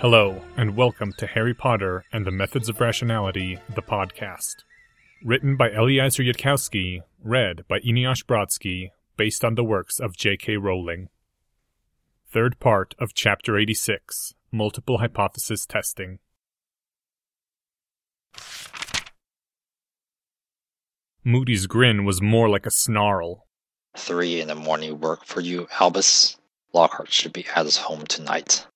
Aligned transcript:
Hello, 0.00 0.40
and 0.56 0.78
welcome 0.78 1.12
to 1.18 1.26
Harry 1.26 1.52
Potter 1.52 2.06
and 2.10 2.26
the 2.26 2.30
Methods 2.30 2.70
of 2.70 2.80
Rationality, 2.80 3.58
the 3.74 3.82
podcast. 3.82 4.64
Written 5.22 5.58
by 5.58 5.68
Eliezer 5.72 6.22
Yudkowsky, 6.22 7.02
read 7.22 7.68
by 7.68 7.80
Eneasz 7.80 8.24
Brodsky, 8.24 8.92
based 9.18 9.44
on 9.44 9.56
the 9.56 9.62
works 9.62 10.00
of 10.00 10.16
J.K. 10.16 10.56
Rowling. 10.56 11.10
Third 12.32 12.58
part 12.60 12.94
of 12.98 13.12
Chapter 13.12 13.58
86 13.58 14.32
Multiple 14.50 15.00
Hypothesis 15.00 15.66
Testing. 15.66 16.18
Moody's 21.22 21.66
grin 21.66 22.06
was 22.06 22.22
more 22.22 22.48
like 22.48 22.64
a 22.64 22.70
snarl. 22.70 23.46
Three 23.98 24.40
in 24.40 24.48
the 24.48 24.54
morning 24.54 24.98
work 24.98 25.26
for 25.26 25.42
you, 25.42 25.68
Albus. 25.78 26.38
Lockhart 26.72 27.12
should 27.12 27.34
be 27.34 27.44
at 27.54 27.66
his 27.66 27.76
home 27.76 28.06
tonight. 28.06 28.66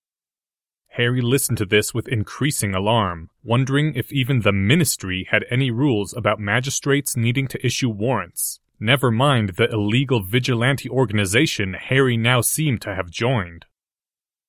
Harry 0.94 1.20
listened 1.20 1.58
to 1.58 1.66
this 1.66 1.92
with 1.92 2.06
increasing 2.06 2.72
alarm, 2.72 3.28
wondering 3.42 3.92
if 3.96 4.12
even 4.12 4.42
the 4.42 4.52
Ministry 4.52 5.26
had 5.28 5.44
any 5.50 5.68
rules 5.68 6.14
about 6.16 6.38
magistrates 6.38 7.16
needing 7.16 7.48
to 7.48 7.66
issue 7.66 7.88
warrants. 7.88 8.60
Never 8.78 9.10
mind 9.10 9.56
the 9.56 9.68
illegal 9.68 10.22
vigilante 10.22 10.88
organization 10.88 11.74
Harry 11.74 12.16
now 12.16 12.42
seemed 12.42 12.80
to 12.82 12.94
have 12.94 13.10
joined. 13.10 13.64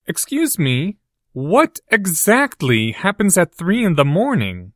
Excuse 0.06 0.60
me, 0.60 0.98
what 1.34 1.80
exactly 1.90 2.92
happens 2.92 3.40
at 3.40 3.56
three 3.56 3.84
in 3.84 3.96
the 3.96 4.06
morning? 4.06 4.74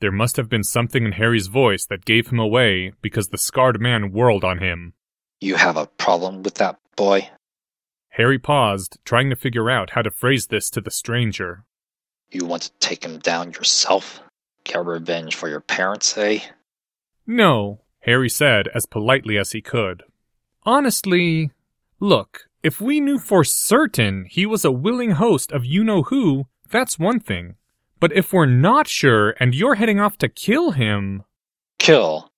There 0.00 0.12
must 0.12 0.36
have 0.36 0.48
been 0.48 0.62
something 0.62 1.04
in 1.04 1.12
Harry's 1.12 1.48
voice 1.48 1.86
that 1.86 2.04
gave 2.04 2.28
him 2.28 2.38
away 2.38 2.92
because 3.02 3.30
the 3.30 3.38
scarred 3.38 3.80
man 3.80 4.12
whirled 4.12 4.44
on 4.44 4.58
him. 4.58 4.92
You 5.40 5.56
have 5.56 5.76
a 5.76 5.86
problem 5.86 6.44
with 6.44 6.54
that 6.54 6.78
boy? 6.94 7.30
Harry 8.14 8.38
paused, 8.38 8.96
trying 9.04 9.28
to 9.28 9.34
figure 9.34 9.68
out 9.68 9.90
how 9.90 10.00
to 10.00 10.08
phrase 10.10 10.46
this 10.46 10.70
to 10.70 10.80
the 10.80 10.90
stranger. 10.90 11.64
You 12.30 12.44
want 12.46 12.62
to 12.62 12.72
take 12.78 13.04
him 13.04 13.18
down 13.18 13.50
yourself? 13.50 14.20
Get 14.62 14.84
revenge 14.84 15.34
for 15.34 15.48
your 15.48 15.60
parents, 15.60 16.16
eh? 16.16 16.38
No, 17.26 17.80
Harry 18.02 18.28
said 18.28 18.68
as 18.68 18.86
politely 18.86 19.36
as 19.36 19.50
he 19.50 19.60
could. 19.60 20.04
Honestly, 20.62 21.50
look, 21.98 22.48
if 22.62 22.80
we 22.80 23.00
knew 23.00 23.18
for 23.18 23.42
certain 23.42 24.26
he 24.30 24.46
was 24.46 24.64
a 24.64 24.70
willing 24.70 25.12
host 25.12 25.50
of 25.50 25.64
you 25.64 25.82
know 25.82 26.04
who, 26.04 26.46
that's 26.70 27.00
one 27.00 27.18
thing. 27.18 27.56
But 27.98 28.12
if 28.12 28.32
we're 28.32 28.46
not 28.46 28.86
sure 28.86 29.34
and 29.40 29.56
you're 29.56 29.74
heading 29.74 29.98
off 29.98 30.18
to 30.18 30.28
kill 30.28 30.70
him. 30.70 31.24
Kill? 31.80 32.30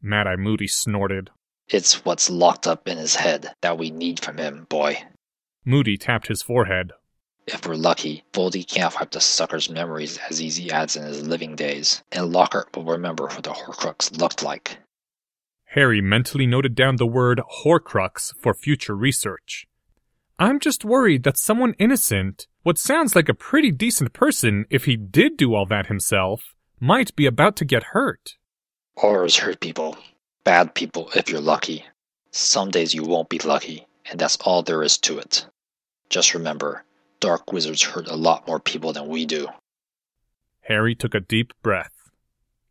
Mad 0.00 0.28
Eye 0.28 0.36
Moody 0.36 0.68
snorted. 0.68 1.30
It's 1.68 2.04
what's 2.04 2.30
locked 2.30 2.68
up 2.68 2.86
in 2.86 2.98
his 2.98 3.16
head 3.16 3.52
that 3.62 3.78
we 3.78 3.90
need 3.90 4.20
from 4.20 4.38
him, 4.38 4.66
boy. 4.68 5.02
Moody 5.64 5.96
tapped 5.96 6.28
his 6.28 6.42
forehead. 6.42 6.92
If 7.46 7.66
we're 7.66 7.74
lucky, 7.74 8.24
Voldy 8.32 8.66
can't 8.66 8.94
wipe 8.94 9.10
the 9.10 9.20
sucker's 9.20 9.70
memories 9.70 10.18
as 10.30 10.40
easy 10.40 10.70
as 10.70 10.96
in 10.96 11.04
his 11.04 11.26
living 11.26 11.56
days, 11.56 12.02
and 12.12 12.32
Lockhart 12.32 12.74
will 12.76 12.84
remember 12.84 13.24
what 13.24 13.42
the 13.42 13.52
Horcrux 13.52 14.18
looked 14.18 14.42
like. 14.42 14.78
Harry 15.66 16.00
mentally 16.00 16.46
noted 16.46 16.74
down 16.74 16.96
the 16.96 17.06
word 17.06 17.40
Horcrux 17.62 18.32
for 18.40 18.54
future 18.54 18.94
research. 18.94 19.66
I'm 20.38 20.58
just 20.58 20.84
worried 20.84 21.22
that 21.24 21.38
someone 21.38 21.74
innocent, 21.78 22.46
what 22.62 22.78
sounds 22.78 23.14
like 23.14 23.28
a 23.28 23.34
pretty 23.34 23.70
decent 23.70 24.12
person 24.12 24.66
if 24.70 24.84
he 24.84 24.96
did 24.96 25.36
do 25.36 25.54
all 25.54 25.66
that 25.66 25.86
himself, 25.86 26.54
might 26.80 27.14
be 27.16 27.26
about 27.26 27.56
to 27.56 27.64
get 27.64 27.92
hurt. 27.92 28.36
Horrors 28.96 29.36
hurt 29.38 29.60
people. 29.60 29.96
Bad 30.44 30.74
people 30.74 31.10
if 31.14 31.28
you're 31.28 31.40
lucky. 31.40 31.84
Some 32.30 32.70
days 32.70 32.94
you 32.94 33.02
won't 33.02 33.28
be 33.28 33.38
lucky, 33.38 33.86
and 34.10 34.18
that's 34.18 34.36
all 34.40 34.62
there 34.62 34.82
is 34.82 34.98
to 34.98 35.18
it. 35.18 35.46
Just 36.10 36.34
remember, 36.34 36.84
dark 37.20 37.52
wizards 37.52 37.82
hurt 37.82 38.08
a 38.08 38.16
lot 38.16 38.46
more 38.46 38.60
people 38.60 38.92
than 38.92 39.08
we 39.08 39.26
do. 39.26 39.48
Harry 40.62 40.94
took 40.94 41.14
a 41.14 41.20
deep 41.20 41.52
breath. 41.62 42.10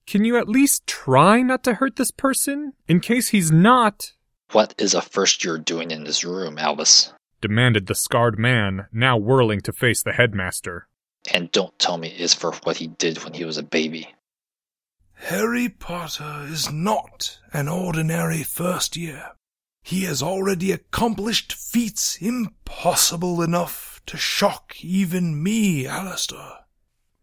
Can 0.06 0.26
you 0.26 0.38
at 0.38 0.50
least 0.50 0.86
try 0.88 1.42
not 1.42 1.64
to 1.64 1.76
hurt 1.76 1.96
this 1.96 2.12
person? 2.12 2.74
In 2.88 3.00
case 3.00 3.30
he's 3.30 3.52
not. 3.52 4.14
What 4.52 4.76
is 4.78 4.94
a 4.94 5.02
first 5.02 5.44
year 5.44 5.58
doing 5.58 5.92
in 5.92 6.04
this 6.04 6.24
room, 6.24 6.58
Albus? 6.58 7.14
demanded 7.44 7.88
the 7.88 7.96
scarred 7.96 8.40
man, 8.40 8.88
now 8.94 9.18
whirling 9.18 9.60
to 9.60 9.74
face 9.74 10.02
the 10.02 10.14
headmaster. 10.14 10.88
And 11.34 11.52
don't 11.52 11.78
tell 11.78 11.98
me 11.98 12.08
it's 12.08 12.34
for 12.34 12.54
what 12.64 12.78
he 12.78 12.88
did 12.88 13.22
when 13.22 13.34
he 13.34 13.44
was 13.44 13.58
a 13.58 13.64
baby. 13.64 14.16
Harry 15.16 15.68
Potter 15.68 16.46
is 16.48 16.72
not 16.72 17.40
an 17.52 17.68
ordinary 17.68 18.44
first 18.44 18.96
year. 18.96 19.32
He 19.84 20.06
has 20.06 20.24
already 20.24 20.72
accomplished 20.72 21.54
feats 21.54 22.18
impossible 22.22 23.42
enough 23.42 24.02
to 24.06 24.18
shock 24.18 24.84
even 24.84 25.44
me, 25.44 25.84
Alastor. 25.84 26.60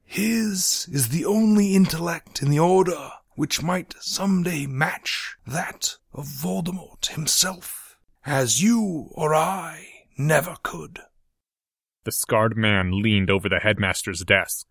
His 0.04 0.86
is 0.92 1.08
the 1.08 1.24
only 1.24 1.74
intellect 1.74 2.42
in 2.42 2.50
the 2.50 2.58
Order 2.58 3.12
which 3.34 3.62
might 3.62 3.94
someday 4.00 4.66
match 4.66 5.36
that 5.46 5.96
of 6.12 6.26
Voldemort 6.26 7.06
himself, 7.06 7.96
as 8.26 8.62
you 8.62 9.08
or 9.12 9.34
I 9.34 9.86
never 10.18 10.56
could. 10.62 11.00
The 12.04 12.12
scarred 12.12 12.56
man 12.56 13.02
leaned 13.02 13.30
over 13.30 13.48
the 13.48 13.60
headmaster's 13.60 14.22
desk. 14.24 14.66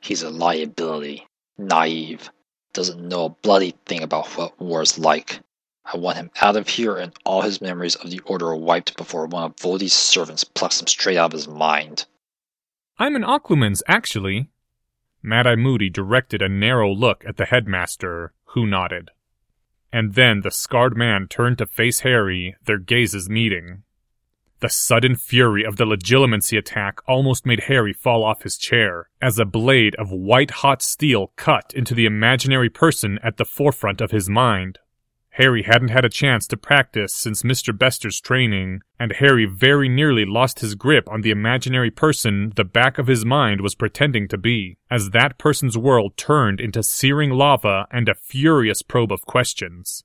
He's 0.00 0.22
a 0.22 0.30
liability, 0.30 1.26
naive, 1.58 2.30
doesn't 2.72 3.06
know 3.06 3.26
a 3.26 3.28
bloody 3.30 3.74
thing 3.84 4.02
about 4.02 4.28
what 4.38 4.58
war's 4.58 4.98
like. 4.98 5.40
I 5.84 5.96
want 5.96 6.16
him 6.16 6.30
out 6.40 6.56
of 6.56 6.68
here 6.68 6.96
and 6.96 7.12
all 7.24 7.42
his 7.42 7.60
memories 7.60 7.94
of 7.96 8.10
the 8.10 8.20
Order 8.20 8.56
wiped 8.56 8.96
before 8.96 9.26
one 9.26 9.44
of 9.44 9.56
Voldy's 9.60 9.92
servants 9.92 10.42
plucks 10.42 10.80
him 10.80 10.86
straight 10.86 11.18
out 11.18 11.26
of 11.26 11.38
his 11.38 11.48
mind. 11.48 12.06
I'm 12.98 13.16
an 13.16 13.24
Occlumens, 13.24 13.82
actually. 13.86 14.48
Mad 15.22 15.46
Eye 15.46 15.56
Moody 15.56 15.90
directed 15.90 16.42
a 16.42 16.48
narrow 16.48 16.92
look 16.92 17.24
at 17.26 17.36
the 17.36 17.46
headmaster, 17.46 18.32
who 18.52 18.66
nodded. 18.66 19.10
And 19.92 20.14
then 20.14 20.40
the 20.40 20.50
scarred 20.50 20.96
man 20.96 21.28
turned 21.28 21.58
to 21.58 21.66
face 21.66 22.00
Harry, 22.00 22.56
their 22.64 22.78
gazes 22.78 23.28
meeting. 23.28 23.82
The 24.60 24.68
sudden 24.68 25.16
fury 25.16 25.64
of 25.64 25.76
the 25.76 25.84
legilimency 25.84 26.56
attack 26.56 27.00
almost 27.06 27.44
made 27.44 27.64
Harry 27.64 27.92
fall 27.92 28.24
off 28.24 28.42
his 28.42 28.56
chair, 28.56 29.10
as 29.20 29.38
a 29.38 29.44
blade 29.44 29.94
of 29.96 30.10
white 30.10 30.50
hot 30.50 30.80
steel 30.80 31.32
cut 31.36 31.72
into 31.74 31.94
the 31.94 32.06
imaginary 32.06 32.70
person 32.70 33.18
at 33.22 33.36
the 33.36 33.44
forefront 33.44 34.00
of 34.00 34.10
his 34.10 34.28
mind. 34.28 34.78
Harry 35.34 35.64
hadn't 35.64 35.88
had 35.88 36.04
a 36.04 36.08
chance 36.08 36.46
to 36.46 36.56
practice 36.56 37.12
since 37.12 37.42
Mr. 37.42 37.76
Bester's 37.76 38.20
training, 38.20 38.80
and 39.00 39.14
Harry 39.14 39.46
very 39.46 39.88
nearly 39.88 40.24
lost 40.24 40.60
his 40.60 40.76
grip 40.76 41.10
on 41.10 41.22
the 41.22 41.32
imaginary 41.32 41.90
person 41.90 42.52
the 42.54 42.62
back 42.62 42.98
of 42.98 43.08
his 43.08 43.24
mind 43.24 43.60
was 43.60 43.74
pretending 43.74 44.28
to 44.28 44.38
be, 44.38 44.78
as 44.92 45.10
that 45.10 45.36
person's 45.36 45.76
world 45.76 46.16
turned 46.16 46.60
into 46.60 46.84
searing 46.84 47.30
lava 47.30 47.88
and 47.90 48.08
a 48.08 48.14
furious 48.14 48.82
probe 48.82 49.10
of 49.10 49.26
questions. 49.26 50.04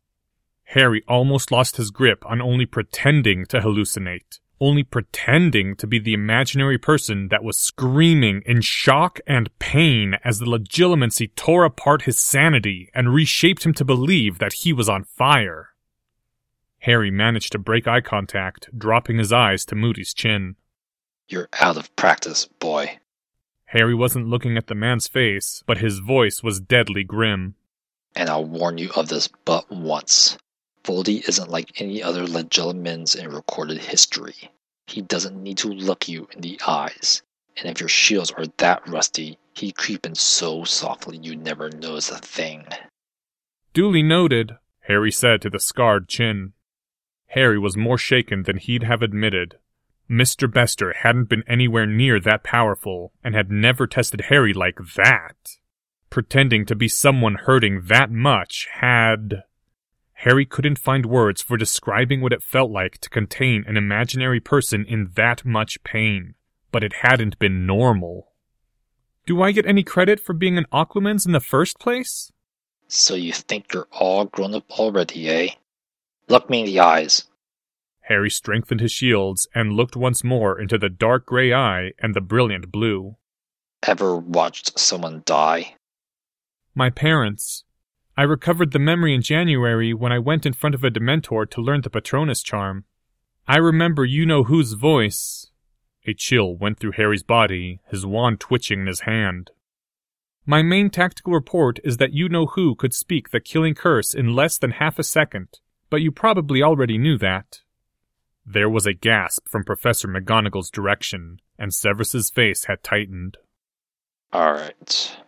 Harry 0.64 1.04
almost 1.08 1.52
lost 1.52 1.78
his 1.78 1.92
grip 1.92 2.26
on 2.26 2.42
only 2.42 2.66
pretending 2.66 3.46
to 3.46 3.60
hallucinate, 3.60 4.40
only 4.60 4.84
pretending 4.84 5.76
to 5.76 5.88
be 5.88 6.00
the 6.00 6.14
imaginary 6.14 6.78
person 6.78 7.28
that 7.30 7.44
was 7.44 7.60
screaming 7.60 8.42
in 8.46 8.62
shock 8.62 9.20
and 9.26 9.58
pain 9.60 10.16
as 10.24 10.40
the 10.40 10.46
legilimency 10.46 11.34
tore 11.36 11.64
apart 11.64 12.04
his 12.04 12.20
sanity 12.20 12.90
and 12.94 13.14
reshaped 13.14 13.66
him 13.66 13.74
to 13.74 13.86
believe 13.86 14.40
that 14.40 14.54
he 14.54 14.74
was 14.74 14.90
on 14.90 15.04
fire. 15.04 15.70
Harry 16.80 17.12
managed 17.12 17.52
to 17.52 17.60
break 17.60 17.88
eye 17.88 18.02
contact, 18.02 18.70
dropping 18.78 19.18
his 19.18 19.34
eyes 19.34 19.66
to 19.66 19.76
Moody's 19.76 20.14
chin. 20.14 20.56
You're 21.28 21.50
out 21.60 21.78
of 21.78 21.96
practice, 21.96 22.46
boy. 22.46 23.00
Harry 23.66 23.94
wasn't 23.94 24.28
looking 24.28 24.58
at 24.58 24.68
the 24.68 24.76
man's 24.76 25.08
face, 25.08 25.64
but 25.68 25.78
his 25.78 26.00
voice 26.00 26.42
was 26.42 26.60
deadly 26.60 27.04
grim. 27.04 27.56
And 28.16 28.30
I'll 28.30 28.46
warn 28.46 28.78
you 28.78 28.90
of 28.96 29.10
this 29.10 29.30
but 29.46 29.70
once. 29.70 30.38
Voldy 30.84 31.28
isn't 31.28 31.50
like 31.50 31.82
any 31.82 32.02
other 32.02 32.26
legilimens 32.26 33.16
in 33.16 33.30
recorded 33.30 33.80
history. 33.80 34.52
He 34.88 35.02
doesn't 35.02 35.42
need 35.42 35.58
to 35.60 35.68
look 35.68 36.08
you 36.08 36.28
in 36.34 36.42
the 36.42 36.60
eyes. 36.66 37.22
And 37.58 37.70
if 37.70 37.80
your 37.80 37.90
shields 37.90 38.32
are 38.32 38.46
that 38.58 38.88
rusty, 38.88 39.38
he'd 39.54 39.76
creep 39.76 40.06
in 40.06 40.16
so 40.16 40.64
softly 40.64 41.18
you'd 41.22 41.44
never 41.44 41.70
notice 41.70 42.10
a 42.10 42.18
thing. 42.18 42.66
Duly 43.74 44.02
noted, 44.02 44.54
Harry 44.82 45.12
said 45.12 45.42
to 45.42 45.50
the 45.50 45.60
scarred 45.60 46.08
chin. 46.08 46.54
Harry 47.28 47.60
was 47.60 47.78
more 47.78 47.98
shaken 47.98 48.44
than 48.44 48.58
he'd 48.58 48.84
have 48.84 49.02
admitted. 49.02 49.58
Mr. 50.10 50.52
Bester 50.52 50.94
hadn't 51.04 51.30
been 51.30 51.44
anywhere 51.48 51.86
near 51.86 52.20
that 52.20 52.44
powerful, 52.44 53.14
and 53.24 53.36
had 53.36 53.52
never 53.52 53.86
tested 53.86 54.22
Harry 54.22 54.54
like 54.54 54.80
that. 54.96 55.58
Pretending 56.10 56.66
to 56.66 56.76
be 56.76 56.88
someone 56.88 57.36
hurting 57.36 57.84
that 57.86 58.10
much 58.10 58.68
had. 58.80 59.44
Harry 60.24 60.46
couldn't 60.46 60.78
find 60.78 61.06
words 61.06 61.42
for 61.42 61.56
describing 61.56 62.20
what 62.20 62.34
it 62.34 62.44
felt 62.44 62.70
like 62.70 62.98
to 62.98 63.10
contain 63.10 63.64
an 63.66 63.78
imaginary 63.78 64.42
person 64.42 64.84
in 64.86 65.10
that 65.16 65.46
much 65.46 65.82
pain, 65.86 66.34
but 66.74 66.84
it 66.84 66.92
hadn't 67.04 67.40
been 67.40 67.66
normal. 67.66 68.34
Do 69.26 69.42
I 69.42 69.54
get 69.54 69.66
any 69.66 69.82
credit 69.82 70.20
for 70.20 70.34
being 70.34 70.58
an 70.58 70.66
Occlumens 70.74 71.26
in 71.26 71.32
the 71.32 71.40
first 71.40 71.80
place? 71.80 72.34
So 72.90 73.16
you 73.16 73.32
think 73.32 73.74
you're 73.74 73.88
all 73.94 74.26
grown 74.26 74.54
up 74.56 74.70
already, 74.72 75.30
eh? 75.30 75.48
Look 76.28 76.50
me 76.50 76.60
in 76.60 76.66
the 76.66 76.82
eyes. 76.82 77.24
Harry 78.02 78.30
strengthened 78.30 78.82
his 78.82 78.92
shields 78.92 79.48
and 79.56 79.72
looked 79.72 79.96
once 79.96 80.22
more 80.22 80.60
into 80.60 80.78
the 80.78 80.90
dark 80.90 81.28
gray 81.28 81.54
eye 81.54 81.94
and 81.98 82.14
the 82.14 82.20
brilliant 82.20 82.74
blue. 82.74 83.16
Ever 83.84 84.18
watched 84.18 84.78
someone 84.78 85.24
die? 85.26 85.76
My 86.76 86.90
parents. 86.90 87.64
I 88.20 88.24
recovered 88.24 88.74
the 88.74 88.80
memory 88.80 89.16
in 89.16 89.22
January 89.22 89.94
when 89.94 90.12
I 90.12 90.20
went 90.20 90.46
in 90.46 90.52
front 90.52 90.76
of 90.76 90.84
a 90.84 90.92
Dementor 90.92 91.50
to 91.52 91.62
learn 91.62 91.84
the 91.84 91.90
Patronus 91.90 92.44
charm. 92.44 92.84
I 93.48 93.56
remember 93.56 94.04
you 94.04 94.26
know 94.26 94.44
whose 94.44 94.74
voice. 94.74 95.52
A 96.06 96.14
chill 96.14 96.58
went 96.58 96.80
through 96.80 96.98
Harry's 96.98 97.24
body, 97.24 97.80
his 97.90 98.06
wand 98.06 98.42
twitching 98.42 98.82
in 98.82 98.88
his 98.88 99.00
hand. 99.08 99.52
My 100.46 100.62
main 100.62 100.90
tactical 100.90 101.32
report 101.32 101.80
is 101.86 101.96
that 101.96 102.12
you 102.12 102.28
know 102.28 102.48
who 102.48 102.76
could 102.76 102.94
speak 102.94 103.30
the 103.30 103.40
killing 103.40 103.74
curse 103.74 104.14
in 104.14 104.36
less 104.36 104.58
than 104.58 104.72
half 104.72 105.00
a 105.00 105.04
second, 105.04 105.62
but 105.90 106.02
you 106.02 106.12
probably 106.12 106.62
already 106.62 106.98
knew 106.98 107.18
that. 107.20 107.62
There 108.46 108.70
was 108.70 108.86
a 108.86 108.94
gasp 108.94 109.48
from 109.48 109.64
Professor 109.64 110.10
McGonagall's 110.10 110.70
direction, 110.70 111.40
and 111.58 111.74
Severus's 111.74 112.30
face 112.30 112.66
had 112.66 112.84
tightened. 112.84 113.38
Alright. 114.34 115.20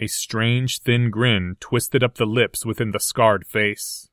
A 0.00 0.06
strange, 0.06 0.80
thin 0.80 1.10
grin 1.10 1.56
twisted 1.58 2.04
up 2.04 2.14
the 2.14 2.24
lips 2.24 2.64
within 2.64 2.92
the 2.92 3.00
scarred 3.00 3.44
face. 3.46 4.08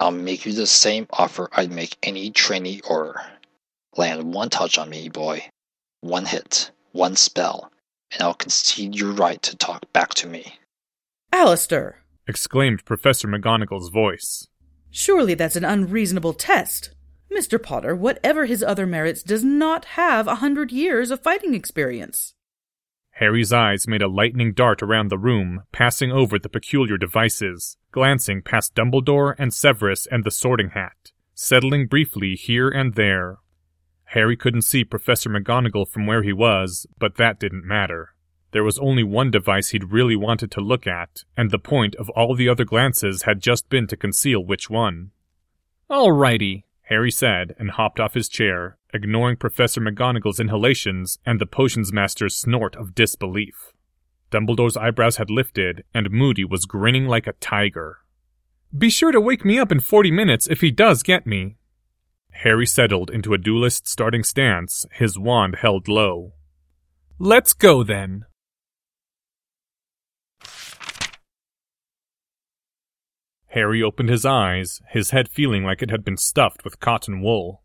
I'll 0.00 0.10
make 0.10 0.44
you 0.44 0.52
the 0.52 0.66
same 0.66 1.06
offer 1.10 1.48
I'd 1.52 1.70
make 1.70 1.96
any 2.02 2.30
trainee 2.30 2.80
or 2.88 3.22
land 3.96 4.34
one 4.34 4.50
touch 4.50 4.76
on 4.76 4.90
me, 4.90 5.08
boy. 5.08 5.44
One 6.00 6.24
hit, 6.24 6.72
one 6.92 7.14
spell, 7.14 7.70
and 8.10 8.22
I'll 8.22 8.34
concede 8.34 8.96
your 8.96 9.12
right 9.12 9.40
to 9.42 9.56
talk 9.56 9.92
back 9.92 10.14
to 10.14 10.26
me. 10.26 10.54
Alastor! 11.32 11.94
exclaimed 12.26 12.84
Professor 12.84 13.28
McGonagall's 13.28 13.90
voice. 13.90 14.48
Surely 14.90 15.34
that's 15.34 15.56
an 15.56 15.64
unreasonable 15.64 16.32
test. 16.32 16.90
Mr. 17.30 17.62
Potter, 17.62 17.94
whatever 17.94 18.46
his 18.46 18.62
other 18.64 18.86
merits, 18.86 19.22
does 19.22 19.44
not 19.44 19.84
have 19.84 20.26
a 20.26 20.36
hundred 20.36 20.72
years 20.72 21.12
of 21.12 21.22
fighting 21.22 21.54
experience. 21.54 22.34
Harry's 23.20 23.52
eyes 23.52 23.86
made 23.86 24.00
a 24.00 24.08
lightning 24.08 24.54
dart 24.54 24.82
around 24.82 25.10
the 25.10 25.18
room, 25.18 25.62
passing 25.72 26.10
over 26.10 26.38
the 26.38 26.48
peculiar 26.48 26.96
devices, 26.96 27.76
glancing 27.92 28.40
past 28.40 28.74
Dumbledore 28.74 29.34
and 29.38 29.52
Severus 29.52 30.06
and 30.06 30.24
the 30.24 30.30
sorting 30.30 30.70
hat, 30.70 31.12
settling 31.34 31.86
briefly 31.86 32.34
here 32.34 32.70
and 32.70 32.94
there. 32.94 33.36
Harry 34.04 34.38
couldn't 34.38 34.62
see 34.62 34.84
Professor 34.84 35.28
McGonagall 35.28 35.86
from 35.86 36.06
where 36.06 36.22
he 36.22 36.32
was, 36.32 36.86
but 36.98 37.16
that 37.16 37.38
didn't 37.38 37.66
matter. 37.66 38.14
There 38.52 38.64
was 38.64 38.78
only 38.78 39.04
one 39.04 39.30
device 39.30 39.68
he'd 39.68 39.92
really 39.92 40.16
wanted 40.16 40.50
to 40.52 40.62
look 40.62 40.86
at, 40.86 41.24
and 41.36 41.50
the 41.50 41.58
point 41.58 41.94
of 41.96 42.08
all 42.16 42.34
the 42.34 42.48
other 42.48 42.64
glances 42.64 43.24
had 43.24 43.42
just 43.42 43.68
been 43.68 43.86
to 43.88 43.98
conceal 43.98 44.42
which 44.42 44.70
one. 44.70 45.10
Alrighty, 45.90 46.64
Harry 46.84 47.10
said 47.10 47.54
and 47.58 47.72
hopped 47.72 48.00
off 48.00 48.14
his 48.14 48.30
chair, 48.30 48.78
ignoring 48.92 49.36
Professor 49.36 49.80
McGonagall's 49.80 50.40
inhalations 50.40 51.18
and 51.24 51.40
the 51.40 51.46
potions 51.46 51.92
master's 51.92 52.36
snort 52.36 52.76
of 52.76 52.94
disbelief. 52.94 53.72
Dumbledore's 54.30 54.76
eyebrows 54.76 55.16
had 55.16 55.30
lifted, 55.30 55.84
and 55.92 56.10
Moody 56.10 56.44
was 56.44 56.64
grinning 56.64 57.06
like 57.06 57.26
a 57.26 57.32
tiger. 57.34 57.98
Be 58.76 58.90
sure 58.90 59.10
to 59.10 59.20
wake 59.20 59.44
me 59.44 59.58
up 59.58 59.72
in 59.72 59.80
forty 59.80 60.10
minutes 60.10 60.46
if 60.46 60.60
he 60.60 60.70
does 60.70 61.02
get 61.02 61.26
me. 61.26 61.56
Harry 62.30 62.66
settled 62.66 63.10
into 63.10 63.34
a 63.34 63.38
duelist 63.38 63.88
starting 63.88 64.22
stance, 64.22 64.86
his 64.92 65.18
wand 65.18 65.56
held 65.56 65.88
low. 65.88 66.34
Let's 67.18 67.52
go 67.52 67.82
then. 67.82 68.24
Harry 73.48 73.82
opened 73.82 74.08
his 74.08 74.24
eyes, 74.24 74.80
his 74.90 75.10
head 75.10 75.28
feeling 75.28 75.64
like 75.64 75.82
it 75.82 75.90
had 75.90 76.04
been 76.04 76.16
stuffed 76.16 76.64
with 76.64 76.78
cotton 76.78 77.20
wool. 77.20 77.59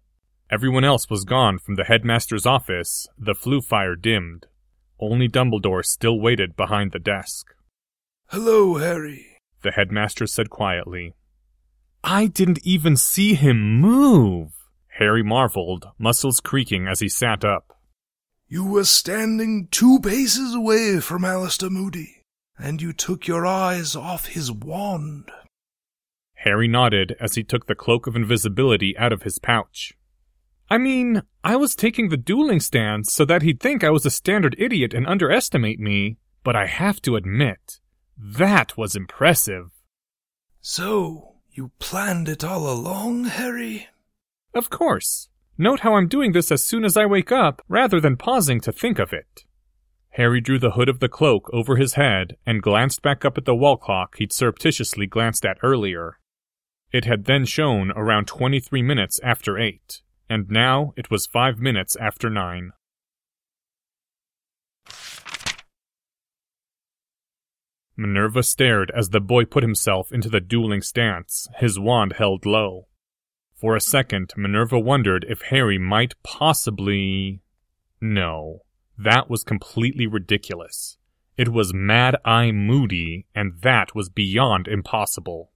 Everyone 0.51 0.83
else 0.83 1.09
was 1.09 1.25
gone 1.25 1.57
from 1.57 1.75
the 1.75 1.85
headmaster's 1.85 2.45
office, 2.45 3.07
the 3.17 3.33
flue 3.33 3.61
fire 3.61 3.95
dimmed. 3.95 4.45
Only 4.99 5.27
Dumbledore 5.27 5.83
still 5.83 6.19
waited 6.19 6.55
behind 6.55 6.91
the 6.91 6.99
desk. 6.99 7.47
Hello, 8.27 8.75
Harry, 8.75 9.37
the 9.63 9.71
headmaster 9.71 10.27
said 10.27 10.49
quietly. 10.49 11.15
I 12.03 12.27
didn't 12.27 12.59
even 12.63 12.95
see 12.95 13.33
him 13.33 13.79
move. 13.81 14.51
Harry 14.99 15.23
marveled, 15.23 15.87
muscles 15.97 16.39
creaking 16.39 16.87
as 16.87 16.99
he 16.99 17.09
sat 17.09 17.43
up. 17.43 17.77
You 18.47 18.63
were 18.63 18.85
standing 18.85 19.67
two 19.71 19.99
paces 19.99 20.53
away 20.53 20.99
from 20.99 21.23
Alastor 21.23 21.71
Moody, 21.71 22.21
and 22.57 22.81
you 22.81 22.93
took 22.93 23.25
your 23.25 23.45
eyes 23.45 23.95
off 23.95 24.27
his 24.27 24.51
wand. 24.51 25.31
Harry 26.35 26.67
nodded 26.67 27.15
as 27.19 27.33
he 27.33 27.43
took 27.43 27.65
the 27.65 27.73
cloak 27.73 28.05
of 28.05 28.15
invisibility 28.15 28.95
out 28.99 29.11
of 29.11 29.23
his 29.23 29.39
pouch. 29.39 29.93
I 30.69 30.77
mean, 30.77 31.21
I 31.43 31.55
was 31.55 31.75
taking 31.75 32.09
the 32.09 32.17
dueling 32.17 32.59
stance 32.59 33.13
so 33.13 33.23
that 33.25 33.43
he'd 33.43 33.59
think 33.59 33.83
I 33.83 33.91
was 33.91 34.05
a 34.05 34.11
standard 34.11 34.55
idiot 34.57 34.93
and 34.93 35.05
underestimate 35.05 35.79
me, 35.79 36.17
but 36.43 36.55
I 36.55 36.65
have 36.65 37.01
to 37.03 37.15
admit, 37.15 37.79
that 38.17 38.75
was 38.77 38.95
impressive. 38.95 39.69
So, 40.61 41.35
you 41.51 41.71
planned 41.79 42.27
it 42.27 42.43
all 42.43 42.69
along, 42.71 43.25
Harry? 43.25 43.87
Of 44.53 44.69
course. 44.69 45.29
Note 45.57 45.81
how 45.81 45.93
I'm 45.93 46.07
doing 46.07 46.31
this 46.31 46.51
as 46.51 46.63
soon 46.63 46.83
as 46.83 46.97
I 46.97 47.05
wake 47.05 47.31
up, 47.31 47.61
rather 47.69 47.99
than 47.99 48.17
pausing 48.17 48.59
to 48.61 48.71
think 48.71 48.99
of 48.99 49.13
it. 49.13 49.45
Harry 50.09 50.41
drew 50.41 50.57
the 50.57 50.71
hood 50.71 50.89
of 50.89 50.99
the 50.99 51.09
cloak 51.09 51.49
over 51.53 51.75
his 51.75 51.93
head 51.93 52.37
and 52.45 52.63
glanced 52.63 53.01
back 53.01 53.23
up 53.23 53.37
at 53.37 53.45
the 53.45 53.55
wall 53.55 53.77
clock 53.77 54.17
he'd 54.17 54.33
surreptitiously 54.33 55.05
glanced 55.05 55.45
at 55.45 55.57
earlier. 55.61 56.19
It 56.91 57.05
had 57.05 57.25
then 57.25 57.45
shown 57.45 57.91
around 57.91 58.25
23 58.27 58.81
minutes 58.81 59.19
after 59.21 59.57
8, 59.57 60.01
and 60.29 60.49
now 60.49 60.93
it 60.95 61.11
was 61.11 61.25
5 61.25 61.59
minutes 61.59 61.95
after 61.95 62.29
9. 62.29 62.71
Minerva 67.97 68.43
stared 68.43 68.91
as 68.95 69.09
the 69.09 69.21
boy 69.21 69.45
put 69.45 69.63
himself 69.63 70.11
into 70.11 70.29
the 70.29 70.41
dueling 70.41 70.81
stance, 70.81 71.47
his 71.57 71.79
wand 71.79 72.13
held 72.13 72.45
low. 72.45 72.87
For 73.55 73.75
a 73.75 73.81
second, 73.81 74.33
Minerva 74.35 74.77
wondered 74.77 75.25
if 75.29 75.43
Harry 75.43 75.77
might 75.77 76.13
possibly. 76.23 77.41
No, 78.01 78.59
that 78.97 79.29
was 79.29 79.43
completely 79.43 80.07
ridiculous. 80.07 80.97
It 81.37 81.49
was 81.49 81.73
Mad 81.73 82.17
Eye 82.25 82.51
Moody, 82.51 83.27
and 83.33 83.61
that 83.61 83.95
was 83.95 84.09
beyond 84.09 84.67
impossible. 84.67 85.51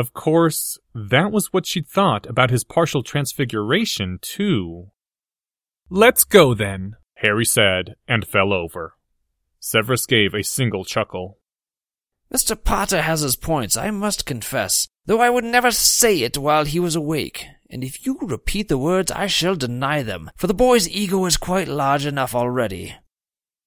Of 0.00 0.14
course, 0.14 0.78
that 0.94 1.30
was 1.30 1.52
what 1.52 1.66
she'd 1.66 1.86
thought 1.86 2.24
about 2.24 2.48
his 2.48 2.64
partial 2.64 3.02
transfiguration, 3.02 4.18
too. 4.22 4.92
Let's 5.90 6.24
go 6.24 6.54
then, 6.54 6.96
Harry 7.16 7.44
said, 7.44 7.96
and 8.08 8.26
fell 8.26 8.54
over. 8.54 8.94
Severus 9.58 10.06
gave 10.06 10.32
a 10.32 10.42
single 10.42 10.86
chuckle. 10.86 11.36
Mr. 12.32 12.56
Potter 12.56 13.02
has 13.02 13.20
his 13.20 13.36
points, 13.36 13.76
I 13.76 13.90
must 13.90 14.24
confess, 14.24 14.88
though 15.04 15.20
I 15.20 15.28
would 15.28 15.44
never 15.44 15.70
say 15.70 16.22
it 16.22 16.38
while 16.38 16.64
he 16.64 16.80
was 16.80 16.96
awake. 16.96 17.44
And 17.68 17.84
if 17.84 18.06
you 18.06 18.16
repeat 18.22 18.68
the 18.68 18.78
words, 18.78 19.12
I 19.12 19.26
shall 19.26 19.54
deny 19.54 20.02
them, 20.02 20.30
for 20.34 20.46
the 20.46 20.54
boy's 20.54 20.88
ego 20.88 21.26
is 21.26 21.36
quite 21.36 21.68
large 21.68 22.06
enough 22.06 22.34
already. 22.34 22.94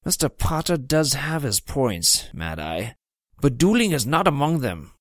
Mr. 0.03 0.35
Potter 0.35 0.77
does 0.77 1.13
have 1.13 1.43
his 1.43 1.59
points, 1.59 2.27
Mad 2.33 2.59
Eye, 2.59 2.95
but 3.39 3.59
dueling 3.59 3.91
is 3.91 4.07
not 4.07 4.27
among 4.27 4.61
them. 4.61 4.93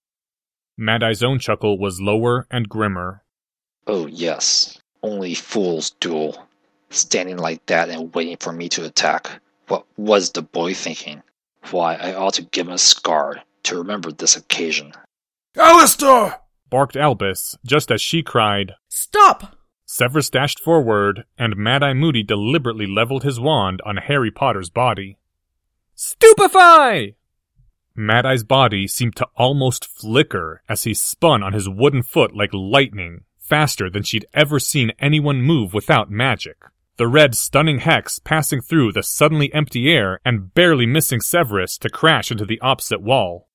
Mad 0.77 1.03
Eye's 1.03 1.23
own 1.23 1.39
chuckle 1.39 1.79
was 1.79 2.01
lower 2.01 2.47
and 2.51 2.69
grimmer. 2.69 3.23
Oh, 3.87 4.07
yes. 4.07 4.79
Only 5.03 5.35
fools 5.35 5.91
duel. 6.01 6.47
Standing 6.91 7.39
like 7.39 7.65
that 7.67 7.89
and 7.89 8.15
waiting 8.15 8.37
for 8.37 8.53
me 8.53 8.69
to 8.71 8.85
attack. 8.85 9.41
What 9.69 9.87
was 9.97 10.31
the 10.31 10.43
boy 10.43 10.75
thinking? 10.75 11.23
Why, 11.71 11.95
I 11.95 12.15
ought 12.15 12.35
to 12.35 12.43
give 12.43 12.67
him 12.67 12.75
a 12.75 12.79
scar 12.79 13.43
to 13.65 13.79
remember 13.79 14.13
this 14.13 14.37
occasion. 14.37 14.93
Alastor! 15.57 16.39
barked 16.73 16.97
Albus, 16.97 17.59
just 17.67 17.91
as 17.93 18.01
she 18.01 18.23
cried, 18.23 18.73
Stop! 18.89 19.57
Severus 19.85 20.31
dashed 20.31 20.59
forward, 20.59 21.25
and 21.39 21.55
Mad 21.55 21.83
Eye 21.83 21.93
Moody 21.93 22.23
deliberately 22.23 22.87
leveled 22.87 23.25
his 23.25 23.39
wand 23.39 23.83
on 23.85 23.99
Harry 23.99 24.31
Potter's 24.31 24.71
body. 24.71 25.19
Stupefy! 25.95 27.17
Mad 27.95 28.25
Eye's 28.25 28.45
body 28.45 28.87
seemed 28.87 29.17
to 29.17 29.29
almost 29.37 29.87
flicker 29.87 30.63
as 30.69 30.85
he 30.85 30.95
spun 30.95 31.43
on 31.43 31.53
his 31.53 31.69
wooden 31.69 32.03
foot 32.03 32.35
like 32.35 32.53
lightning, 32.53 33.25
faster 33.39 33.91
than 33.91 34.03
she'd 34.03 34.27
ever 34.33 34.59
seen 34.59 34.93
anyone 34.99 35.43
move 35.43 35.75
without 35.75 36.11
magic. 36.11 36.57
The 36.97 37.07
red 37.07 37.35
stunning 37.35 37.81
hex 37.81 38.19
passing 38.19 38.61
through 38.61 38.93
the 38.93 39.03
suddenly 39.03 39.53
empty 39.53 39.91
air 39.91 40.21
and 40.25 40.55
barely 40.55 40.87
missing 40.87 41.21
Severus 41.21 41.79
to 41.79 41.91
crash 41.91 42.31
into 42.31 42.45
the 42.45 42.61
opposite 42.61 43.03
wall. 43.03 43.49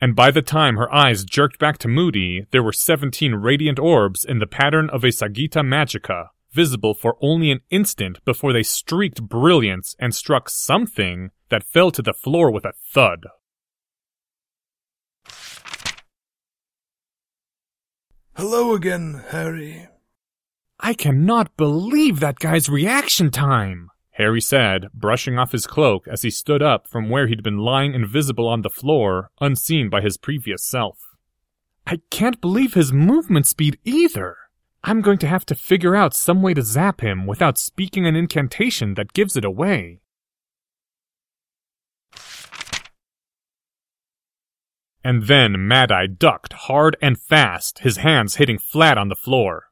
And 0.00 0.14
by 0.14 0.30
the 0.30 0.42
time 0.42 0.76
her 0.76 0.92
eyes 0.94 1.24
jerked 1.24 1.58
back 1.58 1.78
to 1.78 1.88
Moody, 1.88 2.46
there 2.50 2.62
were 2.62 2.72
17 2.72 3.34
radiant 3.34 3.78
orbs 3.78 4.24
in 4.24 4.38
the 4.38 4.46
pattern 4.46 4.90
of 4.90 5.04
a 5.04 5.08
Sagitta 5.08 5.62
Magica, 5.62 6.28
visible 6.52 6.94
for 6.94 7.16
only 7.20 7.50
an 7.50 7.60
instant 7.70 8.22
before 8.24 8.52
they 8.52 8.62
streaked 8.62 9.22
brilliance 9.22 9.96
and 9.98 10.14
struck 10.14 10.50
something 10.50 11.30
that 11.48 11.64
fell 11.64 11.90
to 11.90 12.02
the 12.02 12.12
floor 12.12 12.50
with 12.50 12.64
a 12.64 12.72
thud. 12.92 13.26
Hello 18.36 18.74
again, 18.74 19.24
Harry. 19.30 19.88
I 20.78 20.92
cannot 20.92 21.56
believe 21.56 22.20
that 22.20 22.38
guy's 22.38 22.68
reaction 22.68 23.30
time, 23.30 23.88
Harry 24.10 24.42
said, 24.42 24.88
brushing 24.92 25.38
off 25.38 25.52
his 25.52 25.66
cloak 25.66 26.06
as 26.06 26.20
he 26.20 26.28
stood 26.28 26.60
up 26.60 26.86
from 26.86 27.08
where 27.08 27.28
he'd 27.28 27.42
been 27.42 27.56
lying 27.56 27.94
invisible 27.94 28.46
on 28.46 28.60
the 28.60 28.68
floor, 28.68 29.30
unseen 29.40 29.88
by 29.88 30.02
his 30.02 30.18
previous 30.18 30.62
self. 30.62 30.98
I 31.86 32.00
can't 32.10 32.38
believe 32.42 32.74
his 32.74 32.92
movement 32.92 33.46
speed 33.46 33.78
either. 33.84 34.36
I'm 34.84 35.00
going 35.00 35.18
to 35.18 35.26
have 35.26 35.46
to 35.46 35.54
figure 35.54 35.96
out 35.96 36.12
some 36.12 36.42
way 36.42 36.52
to 36.52 36.62
zap 36.62 37.00
him 37.00 37.26
without 37.26 37.56
speaking 37.56 38.06
an 38.06 38.16
incantation 38.16 38.96
that 38.96 39.14
gives 39.14 39.38
it 39.38 39.46
away. 39.46 40.02
And 45.06 45.28
then 45.28 45.68
Mad 45.68 45.92
Eye 45.92 46.08
ducked 46.08 46.52
hard 46.52 46.96
and 47.00 47.16
fast, 47.16 47.78
his 47.78 47.98
hands 47.98 48.34
hitting 48.34 48.58
flat 48.58 48.98
on 48.98 49.08
the 49.08 49.14
floor. 49.14 49.68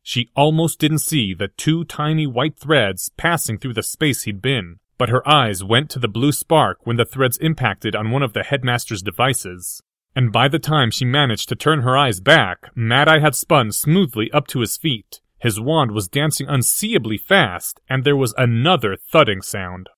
She 0.00 0.30
almost 0.36 0.78
didn't 0.78 1.00
see 1.00 1.34
the 1.34 1.48
two 1.48 1.82
tiny 1.82 2.24
white 2.24 2.56
threads 2.56 3.10
passing 3.16 3.58
through 3.58 3.74
the 3.74 3.82
space 3.82 4.22
he'd 4.22 4.40
been, 4.40 4.78
but 4.96 5.08
her 5.08 5.28
eyes 5.28 5.64
went 5.64 5.90
to 5.90 5.98
the 5.98 6.06
blue 6.06 6.30
spark 6.30 6.86
when 6.86 6.94
the 6.94 7.04
threads 7.04 7.36
impacted 7.38 7.96
on 7.96 8.12
one 8.12 8.22
of 8.22 8.32
the 8.32 8.44
headmaster's 8.44 9.02
devices. 9.02 9.82
And 10.14 10.30
by 10.30 10.46
the 10.46 10.60
time 10.60 10.92
she 10.92 11.04
managed 11.04 11.48
to 11.48 11.56
turn 11.56 11.80
her 11.80 11.96
eyes 11.98 12.20
back, 12.20 12.70
Mad 12.76 13.08
Eye 13.08 13.18
had 13.18 13.34
spun 13.34 13.72
smoothly 13.72 14.30
up 14.30 14.46
to 14.46 14.60
his 14.60 14.76
feet. 14.76 15.20
His 15.40 15.58
wand 15.58 15.90
was 15.90 16.06
dancing 16.06 16.46
unseeably 16.46 17.18
fast, 17.18 17.80
and 17.88 18.04
there 18.04 18.16
was 18.16 18.34
another 18.38 18.94
thudding 18.94 19.42
sound. 19.42 19.88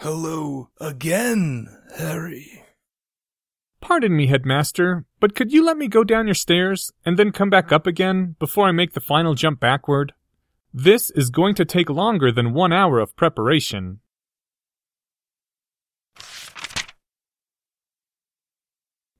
Hello 0.00 0.68
again, 0.78 1.68
Harry. 1.96 2.62
Pardon 3.80 4.14
me, 4.14 4.26
headmaster, 4.26 5.06
but 5.20 5.34
could 5.34 5.54
you 5.54 5.64
let 5.64 5.78
me 5.78 5.88
go 5.88 6.04
down 6.04 6.26
your 6.26 6.34
stairs 6.34 6.92
and 7.06 7.18
then 7.18 7.32
come 7.32 7.48
back 7.48 7.72
up 7.72 7.86
again 7.86 8.36
before 8.38 8.68
I 8.68 8.72
make 8.72 8.92
the 8.92 9.00
final 9.00 9.34
jump 9.34 9.58
backward? 9.58 10.12
This 10.72 11.10
is 11.12 11.30
going 11.30 11.54
to 11.54 11.64
take 11.64 11.88
longer 11.88 12.30
than 12.30 12.52
one 12.52 12.74
hour 12.74 13.00
of 13.00 13.16
preparation. 13.16 14.00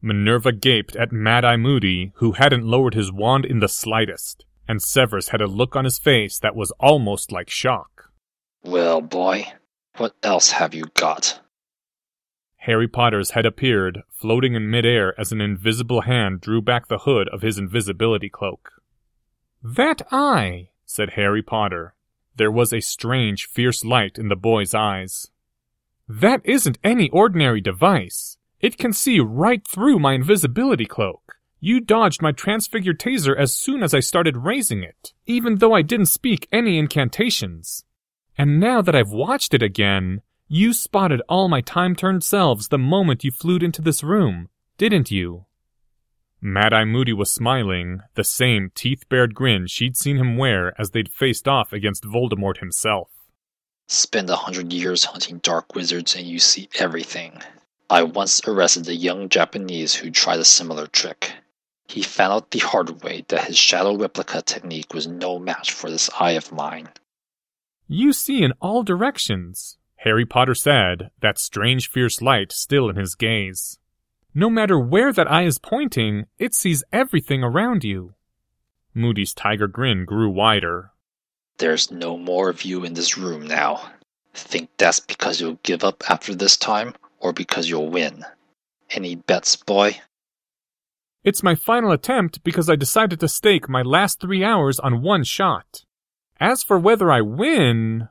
Minerva 0.02 0.52
gaped 0.52 0.95
at 0.95 1.11
Mad 1.11 1.42
Eye 1.42 1.56
Moody, 1.56 2.12
who 2.16 2.33
hadn't 2.33 2.66
lowered 2.66 2.92
his 2.92 3.11
wand 3.11 3.47
in 3.47 3.61
the 3.61 3.68
slightest, 3.68 4.45
and 4.68 4.83
Severus 4.83 5.28
had 5.28 5.40
a 5.40 5.47
look 5.47 5.75
on 5.75 5.87
his 5.87 5.99
face 5.99 6.38
that 6.38 6.54
was 6.54 6.71
almost 6.73 7.33
like 7.33 7.49
shock. 7.49 8.11
Well, 8.62 9.00
boy, 9.00 9.47
what 9.99 10.15
else 10.23 10.53
have 10.53 10.75
you 10.75 10.85
got? 10.95 11.41
Harry 12.67 12.88
Potter's 12.88 13.31
head 13.31 13.47
appeared, 13.47 14.03
floating 14.11 14.55
in 14.55 14.69
midair 14.69 15.19
as 15.21 15.31
an 15.31 15.41
invisible 15.41 16.03
hand 16.03 16.41
drew 16.41 16.61
back 16.61 16.88
the 16.88 16.99
hood 16.99 17.29
of 17.29 17.43
his 17.43 17.59
invisibility 17.59 18.29
cloak. 18.29 18.73
That 19.62 20.03
eye, 20.11 20.71
said 20.85 21.11
Harry 21.11 21.43
Potter. 21.43 21.95
There 22.35 22.50
was 22.50 22.73
a 22.73 22.81
strange, 22.81 23.47
fierce 23.47 23.85
light 23.85 24.19
in 24.19 24.29
the 24.29 24.37
boy's 24.37 24.75
eyes. 24.75 25.31
That 26.09 26.41
isn't 26.45 26.79
any 26.85 27.09
ordinary 27.11 27.61
device. 27.61 28.37
It 28.61 28.79
can 28.79 28.93
see 28.93 29.21
right 29.21 29.67
through 29.67 29.99
my 29.99 30.15
invisibility 30.15 30.87
cloak. 30.87 31.37
You 31.61 31.81
dodged 31.81 32.23
my 32.23 32.33
transfigured 32.33 32.99
taser 32.99 33.37
as 33.37 33.55
soon 33.55 33.83
as 33.83 33.95
I 33.95 34.00
started 34.00 34.38
raising 34.38 34.83
it, 34.83 35.12
even 35.26 35.57
though 35.57 35.73
I 35.73 35.83
didn't 35.83 36.07
speak 36.07 36.49
any 36.53 36.79
incantations. 36.79 37.85
And 38.38 38.61
now 38.61 38.83
that 38.83 38.95
I've 38.95 39.11
watched 39.11 39.55
it 39.55 39.62
again, 39.62 40.21
you 40.49 40.73
spotted 40.73 41.23
all 41.28 41.49
my 41.49 41.61
time-turned 41.61 42.23
selves 42.23 42.69
the 42.69 42.78
moment 42.78 43.25
you 43.25 43.31
flew 43.31 43.57
into 43.57 43.83
this 43.83 44.05
room, 44.05 44.49
didn't 44.78 45.11
you? 45.11 45.47
Mad 46.40 46.75
Eye 46.75 46.85
Moody 46.85 47.14
was 47.14 47.33
smiling, 47.33 48.00
the 48.14 48.23
same 48.23 48.71
teeth-bared 48.75 49.35
grin 49.35 49.66
she'd 49.66 49.97
seen 49.97 50.19
him 50.19 50.37
wear 50.37 50.78
as 50.78 50.90
they'd 50.90 51.11
faced 51.11 51.49
off 51.49 51.73
against 51.73 52.05
Voldemort 52.05 52.59
himself. 52.59 53.09
Spend 53.88 54.28
a 54.28 54.37
hundred 54.37 54.73
years 54.73 55.05
hunting 55.05 55.38
dark 55.38 55.75
wizards 55.75 56.14
and 56.14 56.26
you 56.26 56.38
see 56.38 56.69
everything. 56.78 57.40
I 57.88 58.02
once 58.02 58.40
arrested 58.47 58.87
a 58.88 58.95
young 58.95 59.28
Japanese 59.28 59.95
who 59.95 60.11
tried 60.11 60.40
a 60.40 60.45
similar 60.45 60.87
trick. 60.88 61.33
He 61.88 62.02
found 62.02 62.33
out 62.33 62.50
the 62.50 62.59
hard 62.59 63.02
way 63.02 63.25
that 63.28 63.45
his 63.45 63.57
shadow 63.57 63.97
replica 63.97 64.43
technique 64.43 64.93
was 64.93 65.07
no 65.07 65.38
match 65.38 65.73
for 65.73 65.88
this 65.88 66.11
eye 66.21 66.33
of 66.33 66.52
mine. 66.52 66.88
You 67.88 68.12
see 68.12 68.43
in 68.43 68.52
all 68.61 68.83
directions, 68.83 69.78
Harry 69.97 70.26
Potter 70.26 70.55
said, 70.55 71.11
that 71.21 71.38
strange 71.38 71.88
fierce 71.88 72.21
light 72.21 72.50
still 72.50 72.88
in 72.88 72.97
his 72.97 73.14
gaze. 73.14 73.78
No 74.35 74.50
matter 74.50 74.78
where 74.78 75.12
that 75.12 75.31
eye 75.31 75.45
is 75.45 75.59
pointing, 75.59 76.26
it 76.38 76.55
sees 76.55 76.85
everything 76.93 77.43
around 77.43 77.85
you. 77.85 78.14
Moody's 78.93 79.33
tiger 79.33 79.66
grin 79.69 80.05
grew 80.05 80.28
wider. 80.28 80.90
There's 81.59 81.90
no 81.90 82.19
more 82.19 82.49
of 82.50 82.62
you 82.62 82.85
in 82.85 82.95
this 82.95 83.16
room 83.16 83.47
now. 83.47 83.93
Think 84.35 84.69
that's 84.76 85.00
because 85.00 85.40
you'll 85.40 85.59
give 85.62 85.85
up 85.85 86.11
after 86.11 86.35
this 86.35 86.57
time, 86.57 86.95
or 87.21 87.33
because 87.33 87.69
you'll 87.69 87.88
win? 87.88 88.25
Any 88.90 89.14
bets, 89.14 89.57
boy? 89.57 90.00
It's 91.25 91.43
my 91.43 91.55
final 91.55 91.93
attempt 91.93 92.45
because 92.45 92.69
I 92.69 92.76
decided 92.76 93.21
to 93.21 93.28
stake 93.28 93.69
my 93.69 93.83
last 93.83 94.21
three 94.21 94.45
hours 94.45 94.78
on 94.78 95.02
one 95.02 95.25
shot. 95.25 95.86
As 96.40 96.62
for 96.62 96.78
whether 96.78 97.11
I 97.11 97.23
win, 97.23 98.09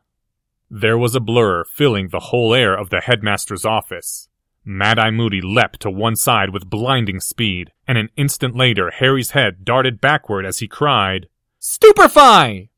there 0.70 0.98
was 0.98 1.15
a 1.15 1.20
blur 1.20 1.63
filling 1.63 2.10
the 2.10 2.20
whole 2.20 2.53
air 2.55 2.75
of 2.75 2.89
the 2.89 3.01
headmaster's 3.01 3.65
office. 3.65 4.29
Mad 4.63 4.98
Eye 4.98 5.12
Moody 5.12 5.41
leapt 5.41 5.82
to 5.82 5.91
one 5.91 6.15
side 6.15 6.50
with 6.50 6.70
blinding 6.70 7.20
speed, 7.20 7.72
and 7.88 8.00
an 8.00 8.10
instant 8.17 8.55
later 8.55 8.89
Harry's 8.89 9.32
head 9.32 9.63
darted 9.63 10.01
backward 10.01 10.44
as 10.44 10.58
he 10.58 10.67
cried, 10.67 11.27
Stupefy! 11.60 12.72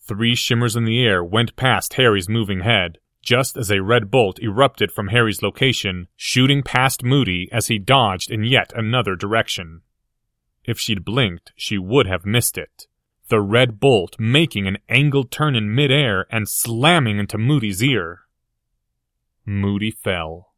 Three 0.00 0.34
shimmers 0.34 0.76
in 0.76 0.84
the 0.84 1.02
air 1.02 1.24
went 1.24 1.56
past 1.56 1.94
Harry's 1.94 2.28
moving 2.28 2.60
head, 2.60 2.98
just 3.22 3.56
as 3.56 3.70
a 3.70 3.82
red 3.82 4.10
bolt 4.10 4.38
erupted 4.42 4.92
from 4.92 5.08
Harry's 5.08 5.40
location, 5.40 6.08
shooting 6.14 6.62
past 6.62 7.02
Moody 7.02 7.48
as 7.50 7.68
he 7.68 7.78
dodged 7.78 8.30
in 8.30 8.44
yet 8.44 8.70
another 8.76 9.16
direction. 9.16 9.80
If 10.62 10.78
she'd 10.78 11.06
blinked, 11.06 11.52
she 11.56 11.78
would 11.78 12.06
have 12.06 12.26
missed 12.26 12.58
it 12.58 12.86
the 13.28 13.40
red 13.40 13.80
bolt 13.80 14.16
making 14.18 14.66
an 14.66 14.78
angled 14.88 15.30
turn 15.30 15.56
in 15.56 15.74
midair 15.74 16.26
and 16.30 16.48
slamming 16.48 17.18
into 17.18 17.38
Moody's 17.38 17.82
ear. 17.82 18.20
Moody 19.46 19.90
fell. 19.90 20.52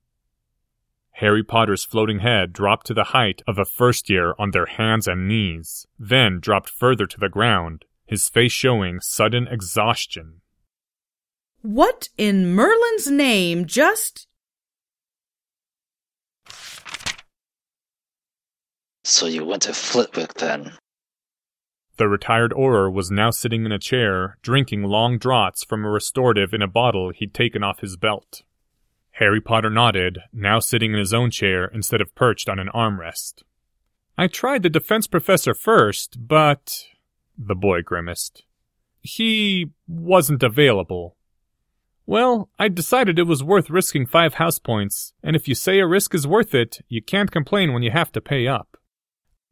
Harry 1.12 1.42
Potter's 1.42 1.84
floating 1.84 2.18
head 2.18 2.52
dropped 2.52 2.86
to 2.86 2.94
the 2.94 3.04
height 3.04 3.40
of 3.46 3.58
a 3.58 3.64
first 3.64 4.10
year 4.10 4.34
on 4.38 4.50
their 4.50 4.66
hands 4.66 5.08
and 5.08 5.26
knees, 5.26 5.86
then 5.98 6.40
dropped 6.40 6.68
further 6.68 7.06
to 7.06 7.18
the 7.18 7.30
ground, 7.30 7.84
his 8.04 8.28
face 8.28 8.52
showing 8.52 9.00
sudden 9.00 9.48
exhaustion. 9.48 10.42
What 11.62 12.10
in 12.18 12.54
Merlin's 12.54 13.10
name 13.10 13.64
just. 13.64 14.26
So 19.04 19.26
you 19.26 19.44
went 19.44 19.62
to 19.62 19.72
Flitwick 19.72 20.34
then? 20.34 20.72
The 21.98 22.08
retired 22.08 22.52
Auror 22.52 22.92
was 22.92 23.10
now 23.10 23.30
sitting 23.30 23.64
in 23.64 23.72
a 23.72 23.78
chair, 23.78 24.36
drinking 24.42 24.82
long 24.82 25.18
draughts 25.18 25.64
from 25.64 25.84
a 25.84 25.90
restorative 25.90 26.52
in 26.52 26.60
a 26.60 26.68
bottle 26.68 27.10
he'd 27.10 27.32
taken 27.32 27.62
off 27.62 27.80
his 27.80 27.96
belt. 27.96 28.42
Harry 29.12 29.40
Potter 29.40 29.70
nodded, 29.70 30.18
now 30.30 30.58
sitting 30.58 30.92
in 30.92 30.98
his 30.98 31.14
own 31.14 31.30
chair 31.30 31.66
instead 31.66 32.02
of 32.02 32.14
perched 32.14 32.50
on 32.50 32.58
an 32.58 32.68
armrest. 32.74 33.44
I 34.18 34.26
tried 34.26 34.62
the 34.62 34.68
defense 34.68 35.06
professor 35.06 35.54
first, 35.54 36.16
but. 36.28 36.84
The 37.38 37.54
boy 37.54 37.82
grimaced. 37.82 38.44
He 39.00 39.70
wasn't 39.86 40.42
available. 40.42 41.16
Well, 42.06 42.50
I 42.58 42.68
decided 42.68 43.18
it 43.18 43.24
was 43.24 43.42
worth 43.42 43.70
risking 43.70 44.06
five 44.06 44.34
house 44.34 44.58
points, 44.58 45.12
and 45.22 45.34
if 45.34 45.48
you 45.48 45.54
say 45.54 45.78
a 45.80 45.86
risk 45.86 46.14
is 46.14 46.26
worth 46.26 46.54
it, 46.54 46.78
you 46.88 47.02
can't 47.02 47.30
complain 47.30 47.72
when 47.72 47.82
you 47.82 47.90
have 47.90 48.12
to 48.12 48.20
pay 48.20 48.46
up. 48.46 48.76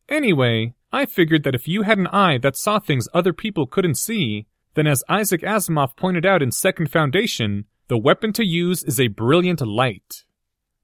Anyway, 0.09 0.75
I 0.95 1.07
figured 1.07 1.43
that 1.43 1.57
if 1.57 1.67
you 1.67 1.83
had 1.83 1.99
an 1.99 2.07
eye 2.07 2.39
that 2.39 2.57
saw 2.57 2.79
things 2.79 3.09
other 3.13 3.33
people 3.33 3.67
couldn't 3.67 3.97
see, 3.97 4.47
then 4.75 4.87
as 4.87 5.03
Isaac 5.09 5.41
Asimov 5.41 5.97
pointed 5.97 6.25
out 6.25 6.41
in 6.41 6.53
Second 6.53 6.89
Foundation, 6.89 7.65
the 7.89 7.99
weapon 7.99 8.33
to 8.35 8.45
use 8.45 8.85
is 8.85 9.01
a 9.01 9.09
brilliant 9.09 9.61
light. 9.61 10.23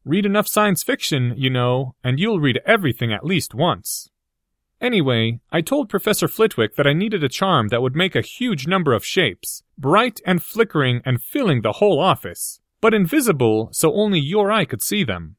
Read 0.05 0.27
enough 0.27 0.49
science 0.49 0.83
fiction, 0.83 1.35
you 1.37 1.49
know, 1.49 1.95
and 2.03 2.19
you'll 2.19 2.41
read 2.41 2.59
everything 2.67 3.13
at 3.13 3.25
least 3.25 3.55
once. 3.55 4.11
Anyway, 4.81 5.39
I 5.53 5.61
told 5.61 5.89
Professor 5.89 6.27
Flitwick 6.27 6.75
that 6.75 6.89
I 6.89 6.93
needed 6.93 7.23
a 7.23 7.29
charm 7.29 7.69
that 7.69 7.81
would 7.81 7.95
make 7.95 8.17
a 8.17 8.21
huge 8.21 8.67
number 8.67 8.93
of 8.93 9.07
shapes, 9.07 9.63
bright 9.79 10.21
and 10.27 10.43
flickering 10.43 11.03
and 11.05 11.23
filling 11.23 11.63
the 11.63 11.75
whole 11.75 12.01
office, 12.01 12.59
but 12.81 12.95
invisible 12.95 13.69
so 13.71 13.95
only 13.95 14.19
your 14.19 14.51
eye 14.51 14.65
could 14.65 14.83
see 14.83 15.05
them. 15.05 15.37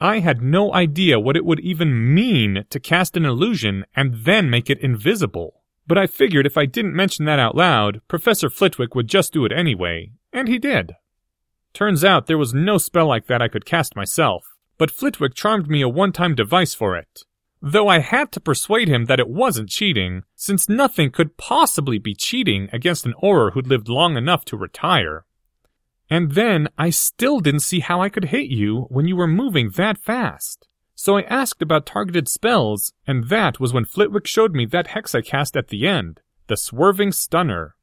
I 0.00 0.18
had 0.18 0.42
no 0.42 0.74
idea 0.74 1.18
what 1.18 1.36
it 1.36 1.44
would 1.44 1.60
even 1.60 2.14
mean 2.14 2.64
to 2.68 2.80
cast 2.80 3.16
an 3.16 3.24
illusion 3.24 3.84
and 3.94 4.24
then 4.24 4.50
make 4.50 4.68
it 4.68 4.80
invisible. 4.80 5.62
But 5.86 5.96
I 5.98 6.06
figured 6.06 6.46
if 6.46 6.58
I 6.58 6.66
didn't 6.66 6.96
mention 6.96 7.24
that 7.26 7.38
out 7.38 7.54
loud, 7.54 8.00
Professor 8.08 8.50
Flitwick 8.50 8.94
would 8.94 9.08
just 9.08 9.32
do 9.32 9.44
it 9.44 9.52
anyway, 9.52 10.10
and 10.32 10.48
he 10.48 10.58
did. 10.58 10.94
Turns 11.72 12.04
out 12.04 12.26
there 12.26 12.36
was 12.36 12.52
no 12.52 12.76
spell 12.76 13.06
like 13.06 13.26
that 13.26 13.40
I 13.40 13.48
could 13.48 13.64
cast 13.64 13.96
myself, 13.96 14.44
but 14.78 14.90
Flitwick 14.90 15.34
charmed 15.34 15.68
me 15.68 15.80
a 15.80 15.88
one-time 15.88 16.34
device 16.34 16.74
for 16.74 16.96
it. 16.96 17.22
though 17.62 17.88
I 17.88 17.98
had 17.98 18.32
to 18.32 18.40
persuade 18.40 18.88
him 18.88 19.06
that 19.06 19.20
it 19.20 19.28
wasn't 19.28 19.70
cheating, 19.70 20.22
since 20.34 20.68
nothing 20.68 21.10
could 21.10 21.36
possibly 21.36 21.98
be 21.98 22.14
cheating 22.14 22.68
against 22.72 23.06
an 23.06 23.14
Auror 23.22 23.52
who'd 23.52 23.66
lived 23.66 23.88
long 23.88 24.16
enough 24.16 24.44
to 24.46 24.56
retire. 24.56 25.24
And 26.08 26.32
then 26.32 26.68
I 26.78 26.90
still 26.90 27.40
didn't 27.40 27.60
see 27.60 27.80
how 27.80 28.00
I 28.00 28.08
could 28.08 28.26
hit 28.26 28.46
you 28.46 28.86
when 28.90 29.08
you 29.08 29.16
were 29.16 29.26
moving 29.26 29.70
that 29.70 29.98
fast. 29.98 30.68
So 30.94 31.18
I 31.18 31.22
asked 31.22 31.60
about 31.60 31.84
targeted 31.84 32.28
spells, 32.28 32.92
and 33.06 33.28
that 33.28 33.60
was 33.60 33.72
when 33.72 33.84
Flitwick 33.84 34.26
showed 34.26 34.54
me 34.54 34.66
that 34.66 34.88
hex 34.88 35.14
I 35.14 35.20
cast 35.20 35.56
at 35.56 35.68
the 35.68 35.86
end, 35.86 36.20
the 36.46 36.56
Swerving 36.56 37.12
Stunner. 37.12 37.74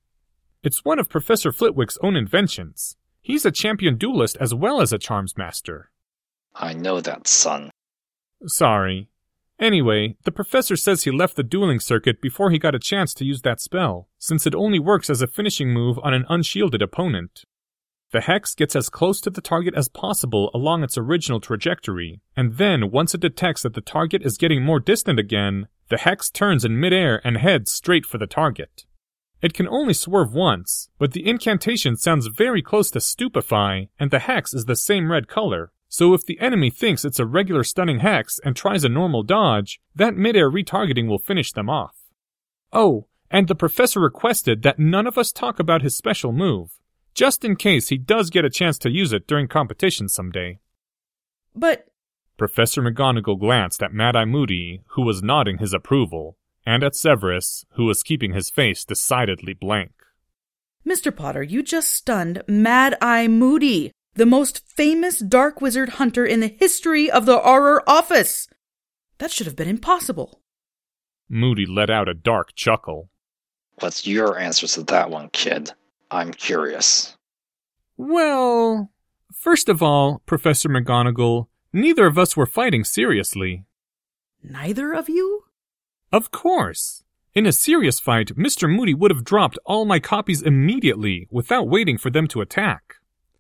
It's 0.63 0.86
one 0.86 0.98
of 0.98 1.10
Professor 1.10 1.51
Flitwick's 1.51 1.98
own 2.01 2.15
inventions. 2.15 2.96
He's 3.22 3.46
a 3.46 3.51
champion 3.51 3.98
duelist 3.98 4.38
as 4.39 4.53
well 4.53 4.82
as 4.82 4.92
a 4.92 4.98
charms 4.98 5.38
master. 5.38 5.92
I 6.56 6.74
know 6.74 7.01
that, 7.01 7.27
son. 7.27 7.72
Sorry. 8.46 9.10
Anyway, 9.60 10.18
the 10.24 10.32
professor 10.32 10.75
says 10.75 11.03
he 11.03 11.12
left 11.12 11.36
the 11.36 11.44
dueling 11.44 11.80
circuit 11.80 12.22
before 12.22 12.51
he 12.51 12.58
got 12.58 12.75
a 12.75 12.80
chance 12.80 13.13
to 13.13 13.25
use 13.25 13.42
that 13.44 13.62
spell, 13.62 14.10
since 14.18 14.48
it 14.48 14.56
only 14.56 14.80
works 14.80 15.10
as 15.10 15.22
a 15.22 15.27
finishing 15.27 15.72
move 15.72 16.00
on 16.03 16.13
an 16.13 16.25
unshielded 16.27 16.82
opponent. 16.82 17.46
The 18.13 18.22
hex 18.22 18.53
gets 18.53 18.75
as 18.75 18.89
close 18.89 19.20
to 19.22 19.32
the 19.32 19.41
target 19.41 19.74
as 19.74 19.89
possible 19.89 20.51
along 20.53 20.84
its 20.84 21.00
original 21.00 21.39
trajectory, 21.39 22.22
and 22.38 22.58
then 22.58 22.91
once 22.91 23.15
it 23.15 23.22
detects 23.22 23.63
that 23.63 23.74
the 23.74 23.82
target 23.82 24.22
is 24.22 24.38
getting 24.38 24.63
more 24.63 24.79
distant 24.79 25.17
again, 25.17 25.67
the 25.89 25.98
hex 25.98 26.29
turns 26.29 26.63
in 26.63 26.79
midair 26.79 27.25
and 27.25 27.38
heads 27.38 27.72
straight 27.72 28.05
for 28.05 28.20
the 28.20 28.27
target. 28.27 28.86
It 29.41 29.55
can 29.55 29.67
only 29.67 29.96
swerve 29.96 30.32
once, 30.32 30.89
but 31.00 31.13
the 31.13 31.27
incantation 31.27 31.96
sounds 31.96 32.27
very 32.27 32.62
close 32.62 32.91
to 32.91 33.01
stupefy, 33.01 33.89
and 34.00 34.12
the 34.12 34.20
hex 34.20 34.53
is 34.53 34.65
the 34.65 34.75
same 34.75 35.12
red 35.12 35.27
color, 35.27 35.72
so 35.89 36.13
if 36.13 36.24
the 36.24 36.39
enemy 36.39 36.70
thinks 36.70 37.03
it's 37.03 37.20
a 37.20 37.25
regular 37.25 37.63
stunning 37.63 38.01
hex 38.01 38.39
and 38.46 38.55
tries 38.55 38.84
a 38.84 38.89
normal 38.89 39.24
dodge, 39.24 39.82
that 39.96 40.15
midair 40.15 40.51
retargeting 40.51 41.08
will 41.08 41.17
finish 41.17 41.51
them 41.51 41.67
off. 41.67 41.96
Oh, 42.72 43.08
and 43.32 43.48
the 43.48 43.55
professor 43.55 44.00
requested 44.00 44.62
that 44.62 44.77
none 44.77 45.08
of 45.08 45.17
us 45.17 45.32
talk 45.32 45.58
about 45.58 45.82
his 45.82 45.98
special 45.98 46.32
move, 46.32 46.79
just 47.13 47.43
in 47.43 47.55
case 47.55 47.89
he 47.89 47.98
does 47.98 48.29
get 48.29 48.46
a 48.46 48.50
chance 48.50 48.77
to 48.79 48.91
use 48.91 49.13
it 49.13 49.27
during 49.27 49.48
competition 49.48 50.10
someday. 50.10 50.60
But 51.55 51.88
Professor 52.38 52.82
McGonagall 52.82 53.39
glanced 53.39 53.84
at 53.84 53.93
Mad 53.93 54.15
Eye 54.15 54.25
Moody, 54.25 54.82
who 54.89 55.03
was 55.03 55.22
nodding 55.22 55.60
his 55.60 55.74
approval, 55.74 56.38
and 56.65 56.84
at 56.84 56.96
Severus, 56.96 57.65
who 57.74 57.86
was 57.86 58.03
keeping 58.03 58.34
his 58.34 58.50
face 58.50 58.84
decidedly 58.84 59.53
blank. 59.53 59.91
Mr. 60.86 61.15
Potter, 61.15 61.43
you 61.43 61.63
just 61.63 61.91
stunned 61.91 62.41
Mad 62.48 62.98
Eye 63.01 63.27
Moody, 63.27 63.91
the 64.15 64.25
most 64.25 64.67
famous 64.67 65.20
dark 65.20 65.62
wizard 65.62 65.89
hunter 65.89 66.25
in 66.25 66.39
the 66.39 66.48
history 66.48 67.10
of 67.10 67.25
the 67.25 67.39
Auror 67.39 67.79
office. 67.88 68.48
That 69.20 69.32
should 69.32 69.48
have 69.48 69.55
been 69.55 69.70
impossible. 69.70 70.41
Moody 71.29 71.65
let 71.65 71.89
out 71.89 72.10
a 72.10 72.13
dark 72.13 72.53
chuckle. 72.55 73.10
What's 73.79 74.05
your 74.05 74.38
answer 74.38 74.67
to 74.67 74.84
that 74.84 75.10
one, 75.10 75.29
kid? 75.29 75.72
I'm 76.13 76.32
curious. 76.32 77.17
Well, 77.98 78.91
first 79.34 79.67
of 79.67 79.82
all, 79.82 80.22
Professor 80.27 80.70
McGonagall, 80.70 81.48
neither 81.74 82.05
of 82.05 82.20
us 82.20 82.38
were 82.38 82.46
fighting 82.46 82.84
seriously. 82.84 83.65
Neither 84.43 84.93
of 84.93 85.10
you? 85.10 85.46
Of 86.12 86.29
course. 86.29 87.03
In 87.34 87.48
a 87.48 87.51
serious 87.51 88.00
fight, 88.00 88.36
Mr. 88.38 88.70
Moody 88.70 88.93
would 88.93 89.10
have 89.10 89.24
dropped 89.24 89.58
all 89.65 89.86
my 89.86 90.00
copies 90.00 90.43
immediately 90.43 91.27
without 91.32 91.67
waiting 91.67 91.98
for 91.98 92.12
them 92.12 92.27
to 92.27 92.41
attack. 92.41 92.98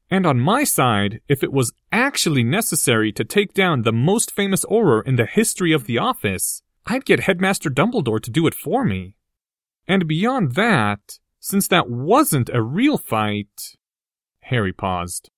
And 0.09 0.25
on 0.25 0.39
my 0.39 0.63
side, 0.63 1.21
if 1.27 1.43
it 1.43 1.53
was 1.53 1.73
actually 1.91 2.43
necessary 2.43 3.11
to 3.11 3.23
take 3.23 3.53
down 3.53 3.83
the 3.83 3.93
most 3.93 4.31
famous 4.31 4.65
Auror 4.65 5.05
in 5.05 5.15
the 5.15 5.27
history 5.27 5.73
of 5.73 5.85
the 5.85 5.99
office, 5.99 6.63
I'd 6.87 7.05
get 7.05 7.21
Headmaster 7.21 7.69
Dumbledore 7.69 8.21
to 8.21 8.31
do 8.31 8.47
it 8.47 8.55
for 8.55 8.83
me. 8.83 9.15
And 9.87 10.07
beyond 10.07 10.55
that, 10.55 11.19
since 11.43 11.67
that 11.67 11.89
wasn't 11.89 12.49
a 12.53 12.61
real 12.61 12.97
fight. 12.97 13.75
Harry 14.43 14.71
paused. 14.71 15.29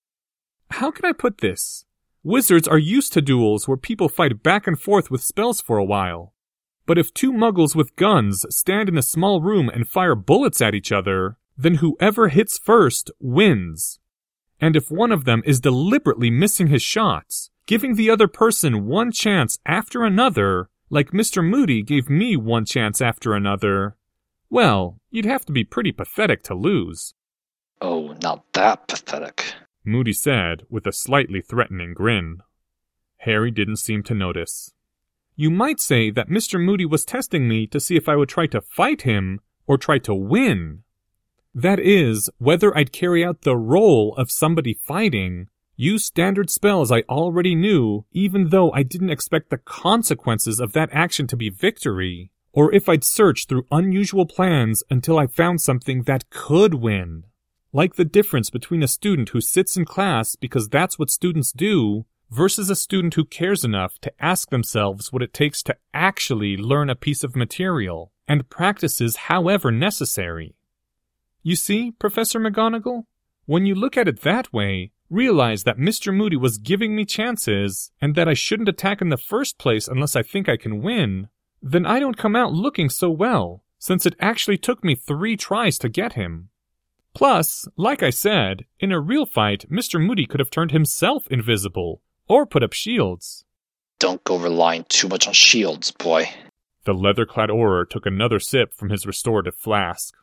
How 0.69 0.91
can 0.91 1.03
I 1.03 1.13
put 1.13 1.39
this? 1.39 1.85
Wizards 2.23 2.67
are 2.67 2.77
used 2.77 3.11
to 3.13 3.23
duels 3.23 3.67
where 3.67 3.75
people 3.75 4.07
fight 4.07 4.43
back 4.43 4.67
and 4.67 4.79
forth 4.79 5.09
with 5.09 5.23
spells 5.23 5.61
for 5.61 5.79
a 5.79 5.83
while. 5.83 6.35
But 6.85 6.99
if 6.99 7.11
two 7.11 7.33
muggles 7.33 7.75
with 7.75 7.95
guns 7.95 8.45
stand 8.55 8.87
in 8.87 8.99
a 8.99 9.01
small 9.01 9.41
room 9.41 9.67
and 9.67 9.89
fire 9.89 10.13
bullets 10.13 10.61
at 10.61 10.75
each 10.75 10.91
other, 10.91 11.37
then 11.57 11.75
whoever 11.75 12.27
hits 12.27 12.59
first 12.59 13.09
wins. 13.19 13.97
And 14.61 14.75
if 14.75 14.91
one 14.91 15.11
of 15.11 15.25
them 15.25 15.41
is 15.43 15.59
deliberately 15.59 16.29
missing 16.29 16.67
his 16.67 16.83
shots, 16.83 17.49
giving 17.65 17.95
the 17.95 18.11
other 18.11 18.27
person 18.27 18.85
one 18.85 19.11
chance 19.11 19.57
after 19.65 20.03
another, 20.03 20.69
like 20.91 21.11
Mr. 21.11 21.43
Moody 21.43 21.81
gave 21.81 22.11
me 22.11 22.37
one 22.37 22.65
chance 22.65 23.01
after 23.01 23.33
another, 23.33 23.97
well, 24.55 25.01
you'd 25.11 25.25
have 25.25 25.43
to 25.43 25.51
be 25.51 25.65
pretty 25.65 25.91
pathetic 25.91 26.41
to 26.41 26.55
lose. 26.55 27.13
Oh, 27.81 28.15
not 28.23 28.53
that 28.53 28.87
pathetic. 28.87 29.53
Moody 29.83 30.13
said 30.13 30.63
with 30.69 30.87
a 30.87 30.93
slightly 30.93 31.41
threatening 31.41 31.93
grin. 31.93 32.37
Harry 33.17 33.51
didn't 33.51 33.83
seem 33.83 34.01
to 34.03 34.13
notice. 34.13 34.71
You 35.35 35.51
might 35.51 35.81
say 35.81 36.09
that 36.09 36.29
Mr. 36.29 36.57
Moody 36.57 36.85
was 36.85 37.03
testing 37.03 37.49
me 37.49 37.67
to 37.67 37.81
see 37.81 37.97
if 37.97 38.07
I 38.07 38.15
would 38.15 38.29
try 38.29 38.47
to 38.47 38.61
fight 38.61 39.01
him 39.01 39.41
or 39.67 39.77
try 39.77 39.97
to 39.99 40.15
win. 40.15 40.83
That 41.53 41.81
is, 41.81 42.29
whether 42.37 42.75
I'd 42.77 42.93
carry 42.93 43.25
out 43.25 43.41
the 43.41 43.57
role 43.57 44.15
of 44.15 44.31
somebody 44.31 44.73
fighting, 44.73 45.49
use 45.75 46.05
standard 46.05 46.49
spells 46.49 46.93
I 46.93 47.01
already 47.09 47.55
knew, 47.55 48.05
even 48.13 48.51
though 48.51 48.71
I 48.71 48.83
didn't 48.83 49.09
expect 49.09 49.49
the 49.49 49.57
consequences 49.57 50.61
of 50.61 50.71
that 50.71 50.91
action 50.93 51.27
to 51.27 51.35
be 51.35 51.49
victory, 51.49 52.31
or 52.55 52.73
if 52.73 52.87
I'd 52.87 53.03
search 53.03 53.45
through 53.45 53.67
unusual 53.69 54.25
plans 54.25 54.81
until 54.89 55.19
I 55.19 55.27
found 55.27 55.59
something 55.59 56.03
that 56.03 56.29
could 56.29 56.75
win. 56.75 57.25
Like 57.73 57.95
the 57.95 58.05
difference 58.05 58.49
between 58.49 58.81
a 58.81 58.87
student 58.87 59.29
who 59.29 59.41
sits 59.41 59.75
in 59.75 59.83
class 59.83 60.37
because 60.37 60.69
that's 60.69 60.97
what 60.97 61.09
students 61.09 61.51
do 61.51 62.05
versus 62.31 62.69
a 62.69 62.75
student 62.75 63.15
who 63.15 63.25
cares 63.25 63.65
enough 63.65 63.99
to 63.99 64.13
ask 64.23 64.49
themselves 64.49 65.11
what 65.11 65.21
it 65.21 65.33
takes 65.33 65.61
to 65.63 65.75
actually 65.93 66.55
learn 66.55 66.89
a 66.89 66.95
piece 66.95 67.25
of 67.25 67.35
material 67.35 68.13
and 68.25 68.49
practices 68.49 69.17
however 69.27 69.69
necessary. 69.69 70.55
You 71.43 71.57
see, 71.57 71.91
Professor 71.91 72.39
McGonagall? 72.39 73.03
When 73.45 73.65
you 73.65 73.75
look 73.75 73.97
at 73.97 74.07
it 74.07 74.21
that 74.21 74.51
way, 74.53 74.91
realize 75.09 75.65
that 75.65 75.77
Mr. 75.77 76.15
Moody 76.15 76.37
was 76.37 76.57
giving 76.57 76.95
me 76.95 77.05
chances, 77.05 77.91
and 78.01 78.15
that 78.15 78.27
I 78.27 78.33
shouldn't 78.33 78.69
attack 78.69 79.01
in 79.01 79.09
the 79.09 79.17
first 79.17 79.59
place 79.59 79.87
unless 79.87 80.15
I 80.15 80.23
think 80.23 80.49
I 80.49 80.57
can 80.57 80.81
win, 80.81 81.27
then 81.67 81.83
I 81.83 81.99
don't 81.99 82.15
come 82.17 82.35
out 82.35 82.53
looking 82.53 82.89
so 82.89 83.09
well, 83.09 83.63
since 83.79 84.05
it 84.05 84.15
actually 84.19 84.57
took 84.57 84.83
me 84.83 84.93
three 84.93 85.35
tries 85.35 85.79
to 85.79 85.89
get 85.89 86.13
him. 86.13 86.49
Plus, 87.15 87.67
like 87.75 88.03
I 88.03 88.11
said, 88.11 88.65
in 88.79 88.91
a 88.91 88.99
real 88.99 89.25
fight, 89.25 89.65
Mr. 89.67 89.99
Moody 89.99 90.27
could 90.27 90.39
have 90.39 90.51
turned 90.51 90.69
himself 90.69 91.25
invisible, 91.27 92.03
or 92.27 92.45
put 92.45 92.61
up 92.61 92.73
shields. 92.73 93.45
Don't 93.97 94.23
go 94.23 94.37
relying 94.37 94.85
too 94.89 95.07
much 95.07 95.27
on 95.27 95.33
shields, 95.33 95.89
boy. 95.89 96.29
The 96.83 96.93
leather 96.93 97.25
clad 97.25 97.49
Auror 97.49 97.89
took 97.89 98.05
another 98.05 98.39
sip 98.39 98.71
from 98.71 98.89
his 98.89 99.07
restorative 99.07 99.55
flask. 99.55 100.13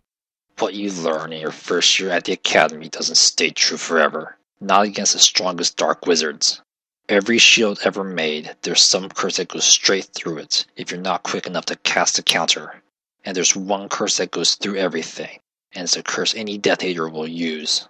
What 0.60 0.74
you 0.74 0.92
learn 0.92 1.32
in 1.32 1.40
your 1.40 1.50
first 1.50 1.98
year 1.98 2.10
at 2.10 2.24
the 2.24 2.32
academy 2.32 2.88
doesn't 2.88 3.16
stay 3.16 3.50
true 3.50 3.78
forever. 3.78 4.38
Not 4.60 4.84
against 4.84 5.14
the 5.14 5.18
strongest 5.18 5.76
dark 5.76 6.06
wizards. 6.06 6.62
Every 7.08 7.38
shield 7.38 7.80
ever 7.84 8.04
made, 8.04 8.54
there's 8.62 8.82
some 8.82 9.08
curse 9.08 9.36
that 9.36 9.48
goes 9.48 9.64
straight 9.64 10.06
through 10.14 10.38
it 10.38 10.66
if 10.76 10.90
you're 10.90 11.00
not 11.00 11.24
quick 11.24 11.46
enough 11.46 11.66
to 11.66 11.76
cast 11.76 12.18
a 12.18 12.22
counter. 12.22 12.82
And 13.24 13.36
there's 13.36 13.56
one 13.56 13.88
curse 13.88 14.16
that 14.16 14.30
goes 14.30 14.54
through 14.54 14.76
everything, 14.76 15.40
and 15.72 15.84
it's 15.84 15.96
a 15.96 16.02
curse 16.02 16.34
any 16.34 16.58
Death 16.58 16.82
Eater 16.82 17.08
will 17.08 17.28
use. 17.28 17.86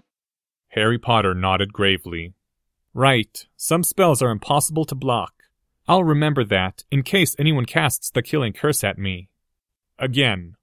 Harry 0.68 0.98
Potter 0.98 1.34
nodded 1.34 1.72
gravely. 1.72 2.32
Right, 2.94 3.46
some 3.56 3.84
spells 3.84 4.22
are 4.22 4.30
impossible 4.30 4.84
to 4.86 4.94
block. 4.94 5.32
I'll 5.86 6.04
remember 6.04 6.44
that 6.44 6.84
in 6.90 7.02
case 7.02 7.36
anyone 7.38 7.66
casts 7.66 8.10
the 8.10 8.22
killing 8.22 8.52
curse 8.52 8.82
at 8.82 8.98
me. 8.98 9.28
Again. 9.98 10.56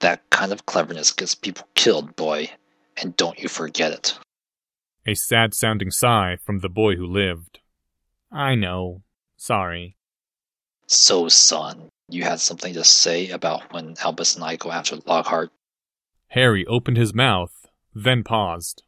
That 0.00 0.28
kind 0.30 0.52
of 0.52 0.66
cleverness 0.66 1.12
gets 1.12 1.34
people 1.34 1.66
killed, 1.74 2.16
boy, 2.16 2.50
and 2.96 3.16
don't 3.16 3.38
you 3.38 3.48
forget 3.48 3.92
it. 3.92 4.18
A 5.06 5.14
sad 5.14 5.54
sounding 5.54 5.90
sigh 5.90 6.36
from 6.44 6.58
the 6.58 6.68
boy 6.68 6.96
who 6.96 7.06
lived. 7.06 7.60
I 8.30 8.54
know. 8.54 9.02
Sorry. 9.36 9.96
So, 10.86 11.28
son, 11.28 11.88
you 12.08 12.24
had 12.24 12.40
something 12.40 12.74
to 12.74 12.84
say 12.84 13.30
about 13.30 13.72
when 13.72 13.94
Albus 14.02 14.34
and 14.34 14.44
I 14.44 14.56
go 14.56 14.70
after 14.70 14.96
Lockhart? 15.06 15.50
Harry 16.28 16.66
opened 16.66 16.96
his 16.96 17.14
mouth, 17.14 17.66
then 17.94 18.22
paused. 18.22 18.82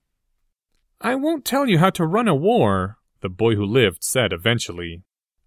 I 1.01 1.15
won't 1.17 1.45
tell 1.45 1.69
you 1.69 1.79
how 1.79 1.91
to 1.91 2.07
run 2.07 2.29
a 2.29 2.35
war, 2.35 2.99
the 3.21 3.29
boy 3.29 3.57
who 3.57 3.65
lived 3.65 4.05
said 4.05 4.33
eventually. 4.33 5.03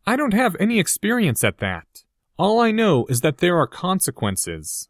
I 0.06 0.16
don't 0.16 0.34
have 0.34 0.56
any 0.60 0.80
experience 0.80 1.44
at 1.44 1.60
that. 1.60 2.04
All 2.38 2.60
I 2.60 2.72
know 2.72 3.06
is 3.08 3.22
that 3.22 3.38
there 3.38 3.58
are 3.58 3.68
consequences. 3.68 4.90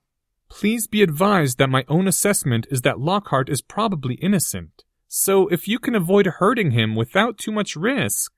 Please 0.50 0.88
be 0.88 1.04
advised 1.04 1.58
that 1.58 1.70
my 1.70 1.86
own 1.88 2.08
assessment 2.08 2.66
is 2.72 2.82
that 2.82 3.00
Lockhart 3.00 3.50
is 3.50 3.62
probably 3.62 4.16
innocent. 4.16 4.84
So 5.08 5.48
if 5.48 5.68
you 5.68 5.80
can 5.80 5.96
avoid 5.96 6.26
hurting 6.26 6.72
him 6.72 6.96
without 6.96 7.38
too 7.38 7.52
much 7.52 7.76
risk. 7.76 8.32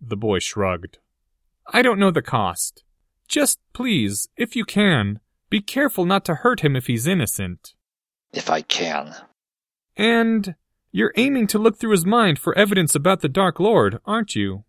The 0.00 0.16
boy 0.16 0.38
shrugged. 0.38 0.98
I 1.72 1.82
don't 1.82 1.98
know 1.98 2.10
the 2.10 2.22
cost. 2.22 2.84
Just 3.28 3.58
please, 3.72 4.28
if 4.36 4.56
you 4.56 4.64
can, 4.64 5.20
be 5.50 5.60
careful 5.60 6.04
not 6.04 6.24
to 6.26 6.36
hurt 6.36 6.60
him 6.60 6.76
if 6.76 6.86
he's 6.86 7.06
innocent. 7.06 7.74
If 8.32 8.50
I 8.50 8.62
can. 8.62 9.14
And 9.96 10.54
you're 10.90 11.12
aiming 11.16 11.46
to 11.48 11.58
look 11.58 11.78
through 11.78 11.92
his 11.92 12.06
mind 12.06 12.38
for 12.38 12.56
evidence 12.56 12.94
about 12.94 13.20
the 13.20 13.28
Dark 13.28 13.60
Lord, 13.60 13.98
aren't 14.06 14.34
you? 14.34 14.64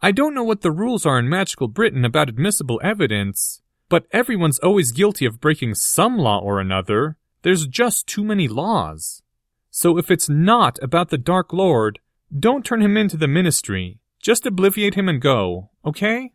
I 0.00 0.12
don't 0.12 0.34
know 0.34 0.44
what 0.44 0.62
the 0.62 0.70
rules 0.70 1.04
are 1.04 1.18
in 1.18 1.28
magical 1.28 1.68
Britain 1.68 2.04
about 2.04 2.28
admissible 2.28 2.80
evidence, 2.82 3.62
but 3.88 4.06
everyone's 4.12 4.58
always 4.60 4.92
guilty 4.92 5.26
of 5.26 5.40
breaking 5.40 5.74
some 5.74 6.16
law 6.16 6.38
or 6.38 6.60
another. 6.60 7.16
There's 7.42 7.66
just 7.66 8.06
too 8.06 8.24
many 8.24 8.48
laws. 8.48 9.22
So 9.70 9.98
if 9.98 10.10
it's 10.10 10.28
not 10.28 10.78
about 10.82 11.10
the 11.10 11.18
Dark 11.18 11.52
Lord, 11.52 11.98
don't 12.36 12.64
turn 12.64 12.80
him 12.80 12.96
into 12.96 13.16
the 13.16 13.28
ministry. 13.28 13.98
Just 14.20 14.46
obliviate 14.46 14.94
him 14.94 15.08
and 15.08 15.20
go, 15.20 15.70
okay? 15.84 16.32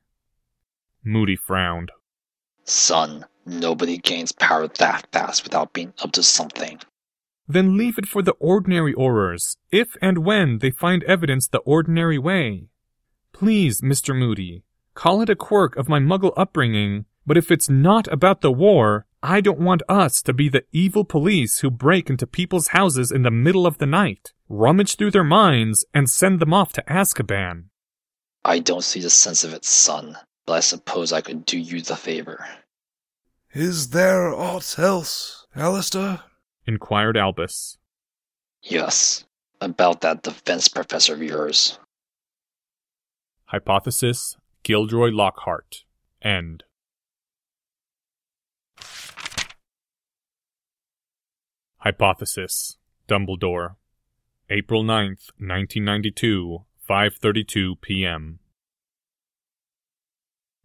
Moody 1.04 1.36
frowned. 1.36 1.92
Son, 2.64 3.26
nobody 3.46 3.98
gains 3.98 4.32
power 4.32 4.68
that 4.68 5.08
fast 5.12 5.44
without 5.44 5.74
being 5.74 5.94
up 6.02 6.12
to 6.14 6.24
something. 6.24 6.80
Then 7.48 7.78
leave 7.78 7.98
it 7.98 8.08
for 8.08 8.22
the 8.22 8.36
ordinary 8.40 8.94
Aurors, 8.94 9.58
if 9.70 9.98
and 10.02 10.20
when 10.20 10.60
they 10.60 10.72
find 10.72 11.04
evidence 11.04 11.48
the 11.48 11.60
ordinary 11.60 12.18
way. 12.18 12.70
Please, 13.34 13.82
Mr. 13.82 14.18
Moody, 14.18 14.64
call 14.94 15.22
it 15.22 15.30
a 15.30 15.36
quirk 15.36 15.76
of 15.76 15.90
my 15.90 16.00
muggle 16.00 16.34
upbringing, 16.38 17.06
but 17.26 17.38
if 17.38 17.52
it's 17.52 17.70
not 17.70 18.08
about 18.08 18.42
the 18.42 18.52
war, 18.52 19.06
I 19.22 19.42
don't 19.42 19.60
want 19.60 19.84
us 19.90 20.22
to 20.22 20.34
be 20.34 20.48
the 20.48 20.64
evil 20.72 21.04
police 21.04 21.60
who 21.60 21.70
break 21.70 22.10
into 22.10 22.28
people's 22.28 22.70
houses 22.70 23.12
in 23.12 23.24
the 23.24 23.32
middle 23.32 23.66
of 23.66 23.78
the 23.78 23.86
night, 23.86 24.32
rummage 24.48 24.96
through 24.96 25.12
their 25.12 25.24
minds, 25.24 25.86
and 25.94 26.10
send 26.10 26.40
them 26.40 26.54
off 26.54 26.72
to 26.74 26.84
Azkaban. 26.84 27.66
I 28.46 28.60
don't 28.60 28.84
see 28.84 29.00
the 29.00 29.10
sense 29.10 29.44
of 29.44 29.54
it, 29.54 29.64
son, 29.66 30.18
but 30.46 30.54
I 30.54 30.60
suppose 30.60 31.14
I 31.14 31.22
could 31.22 31.46
do 31.46 31.58
you 31.58 31.82
the 31.82 31.96
favor. 31.96 32.46
Is 33.54 33.90
there 33.90 34.34
aught 34.34 34.78
else, 34.78 35.46
Alastor? 35.56 36.22
inquired 36.66 37.18
Albus. 37.18 37.78
Yes, 38.62 39.26
about 39.62 40.02
that 40.02 40.24
defense 40.24 40.68
professor 40.68 41.14
of 41.14 41.22
yours. 41.22 41.78
Hypothesis 43.46 44.36
Gilderoy 44.64 45.12
Lockhart. 45.12 45.84
End. 46.22 46.64
Hypothesis 51.78 52.78
Dumbledore. 53.08 53.76
April 54.50 54.84
9th, 54.84 55.32
1992, 55.38 56.66
5:32 56.90 57.80
p.m. 57.82 58.40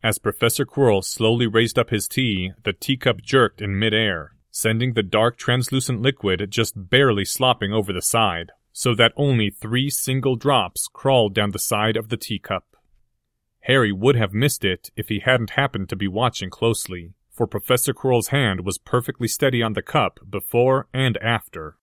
As 0.03 0.19
Professor 0.19 0.65
Quirrell 0.65 1.05
slowly 1.05 1.47
raised 1.47 1.79
up 1.79 1.91
his 1.91 2.09
tea, 2.09 2.53
the 2.65 2.73
teacup 2.73 3.21
jerked 3.23 3.61
in 3.61 3.79
midair, 3.79 4.33
sending 4.51 4.95
the 4.95 5.03
dark 5.03 5.37
translucent 5.37 6.01
liquid 6.01 6.45
just 6.51 6.91
barely 6.91 7.25
slopping 7.25 7.73
over 7.73 7.93
the 7.93 8.03
side, 8.03 8.51
so 8.73 8.95
that 8.95 9.13
only 9.17 9.51
three 9.51 9.91
single 9.91 10.37
drops 10.37 10.89
crawled 10.93 11.35
down 11.35 11.51
the 11.51 11.59
side 11.59 11.97
of 11.97 12.09
the 12.09 12.17
teacup. 12.17 12.65
Harry 13.63 13.93
would 13.93 14.17
have 14.17 14.33
missed 14.33 14.65
it 14.65 14.91
if 14.97 15.09
he 15.09 15.21
hadn't 15.21 15.51
happened 15.51 15.89
to 15.89 15.97
be 15.97 16.09
watching 16.09 16.49
closely, 16.49 17.13
for 17.31 17.47
Professor 17.47 17.93
Quirrell's 17.93 18.29
hand 18.29 18.65
was 18.65 18.79
perfectly 18.79 19.29
steady 19.29 19.63
on 19.63 19.75
the 19.75 19.83
cup 19.83 20.19
before 20.29 20.89
and 20.93 21.17
after. 21.19 21.77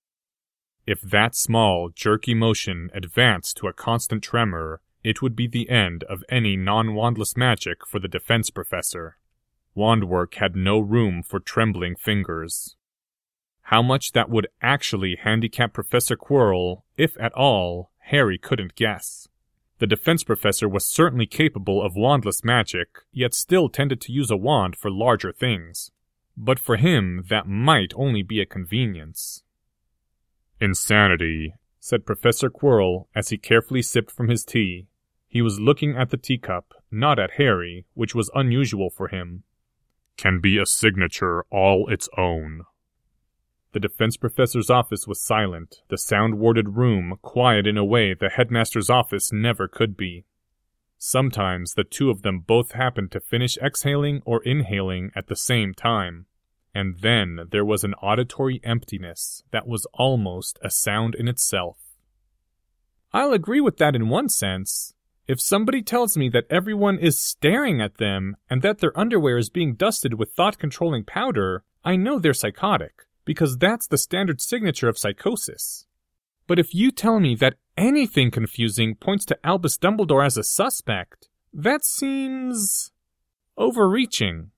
If 0.86 1.00
that 1.00 1.34
small, 1.34 1.90
jerky 1.94 2.32
motion 2.32 2.90
advanced 2.94 3.56
to 3.56 3.66
a 3.66 3.72
constant 3.72 4.22
tremor, 4.22 4.80
it 5.02 5.20
would 5.20 5.34
be 5.34 5.48
the 5.48 5.68
end 5.68 6.04
of 6.04 6.22
any 6.28 6.56
non-wandless 6.56 7.36
magic 7.36 7.84
for 7.86 7.98
the 7.98 8.08
defense 8.08 8.50
professor. 8.50 9.16
Wand 9.74 10.08
work 10.08 10.34
had 10.36 10.54
no 10.54 10.78
room 10.78 11.22
for 11.22 11.40
trembling 11.40 11.96
fingers. 11.96 12.76
How 13.62 13.82
much 13.82 14.12
that 14.12 14.30
would 14.30 14.46
actually 14.62 15.16
handicap 15.16 15.72
Professor 15.72 16.16
Quirrell, 16.16 16.82
if 16.96 17.16
at 17.20 17.32
all, 17.32 17.90
Harry 17.98 18.38
couldn't 18.38 18.76
guess. 18.76 19.26
The 19.78 19.88
defense 19.88 20.22
professor 20.22 20.68
was 20.68 20.86
certainly 20.86 21.26
capable 21.26 21.82
of 21.82 21.94
wandless 21.94 22.44
magic, 22.44 23.00
yet 23.12 23.34
still 23.34 23.68
tended 23.68 24.00
to 24.02 24.12
use 24.12 24.30
a 24.30 24.36
wand 24.36 24.76
for 24.76 24.90
larger 24.90 25.32
things. 25.32 25.90
But 26.36 26.60
for 26.60 26.76
him, 26.76 27.24
that 27.28 27.48
might 27.48 27.92
only 27.96 28.22
be 28.22 28.40
a 28.40 28.46
convenience. 28.46 29.42
Insanity, 30.60 31.54
said 31.78 32.06
Professor 32.06 32.50
Quirrell 32.50 33.08
as 33.14 33.28
he 33.28 33.38
carefully 33.38 33.82
sipped 33.82 34.10
from 34.10 34.28
his 34.28 34.44
tea. 34.44 34.86
He 35.28 35.42
was 35.42 35.60
looking 35.60 35.96
at 35.96 36.10
the 36.10 36.16
teacup, 36.16 36.72
not 36.90 37.18
at 37.18 37.32
Harry, 37.32 37.84
which 37.94 38.14
was 38.14 38.30
unusual 38.34 38.90
for 38.90 39.08
him. 39.08 39.42
Can 40.16 40.40
be 40.40 40.56
a 40.56 40.64
signature 40.64 41.44
all 41.50 41.88
its 41.88 42.08
own. 42.16 42.62
The 43.72 43.80
defense 43.80 44.16
professor's 44.16 44.70
office 44.70 45.06
was 45.06 45.20
silent, 45.20 45.82
the 45.88 45.98
sound 45.98 46.38
warded 46.38 46.76
room 46.76 47.18
quiet 47.20 47.66
in 47.66 47.76
a 47.76 47.84
way 47.84 48.14
the 48.14 48.30
headmaster's 48.30 48.88
office 48.88 49.30
never 49.30 49.68
could 49.68 49.96
be. 49.96 50.24
Sometimes 50.96 51.74
the 51.74 51.84
two 51.84 52.08
of 52.08 52.22
them 52.22 52.40
both 52.40 52.72
happened 52.72 53.12
to 53.12 53.20
finish 53.20 53.58
exhaling 53.58 54.22
or 54.24 54.42
inhaling 54.44 55.10
at 55.14 55.26
the 55.26 55.36
same 55.36 55.74
time, 55.74 56.24
and 56.76 56.98
then 57.00 57.48
there 57.52 57.64
was 57.64 57.84
an 57.84 57.94
auditory 57.94 58.60
emptiness 58.62 59.42
that 59.50 59.66
was 59.66 59.86
almost 59.94 60.58
a 60.62 60.68
sound 60.68 61.14
in 61.14 61.26
itself. 61.26 61.78
I'll 63.14 63.32
agree 63.32 63.62
with 63.62 63.78
that 63.78 63.96
in 63.96 64.10
one 64.10 64.28
sense. 64.28 64.92
If 65.26 65.40
somebody 65.40 65.80
tells 65.80 66.18
me 66.18 66.28
that 66.28 66.44
everyone 66.50 66.98
is 66.98 67.18
staring 67.18 67.80
at 67.80 67.96
them 67.96 68.36
and 68.50 68.60
that 68.60 68.80
their 68.80 68.96
underwear 68.96 69.38
is 69.38 69.48
being 69.48 69.74
dusted 69.74 70.18
with 70.18 70.34
thought 70.34 70.58
controlling 70.58 71.04
powder, 71.04 71.64
I 71.82 71.96
know 71.96 72.18
they're 72.18 72.34
psychotic 72.34 73.06
because 73.24 73.56
that's 73.56 73.86
the 73.86 73.96
standard 73.96 74.42
signature 74.42 74.90
of 74.90 74.98
psychosis. 74.98 75.86
But 76.46 76.58
if 76.58 76.74
you 76.74 76.90
tell 76.90 77.20
me 77.20 77.36
that 77.36 77.54
anything 77.78 78.30
confusing 78.30 78.96
points 78.96 79.24
to 79.26 79.38
Albus 79.42 79.78
Dumbledore 79.78 80.26
as 80.26 80.36
a 80.36 80.44
suspect, 80.44 81.30
that 81.54 81.86
seems 81.86 82.92
overreaching. 83.56 84.50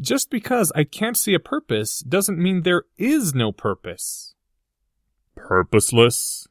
Just 0.00 0.28
because 0.28 0.72
I 0.74 0.84
can't 0.84 1.16
see 1.16 1.34
a 1.34 1.38
purpose 1.38 2.00
doesn't 2.00 2.38
mean 2.38 2.62
there 2.62 2.84
is 2.98 3.34
no 3.34 3.52
purpose. 3.52 4.34
Purposeless? 5.36 6.48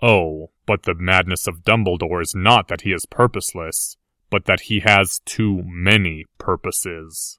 Oh, 0.00 0.50
but 0.64 0.84
the 0.84 0.94
madness 0.94 1.46
of 1.46 1.64
Dumbledore 1.64 2.22
is 2.22 2.34
not 2.34 2.68
that 2.68 2.82
he 2.82 2.92
is 2.92 3.06
purposeless, 3.06 3.96
but 4.30 4.44
that 4.44 4.62
he 4.62 4.80
has 4.80 5.20
too 5.24 5.62
many 5.64 6.24
purposes. 6.38 7.38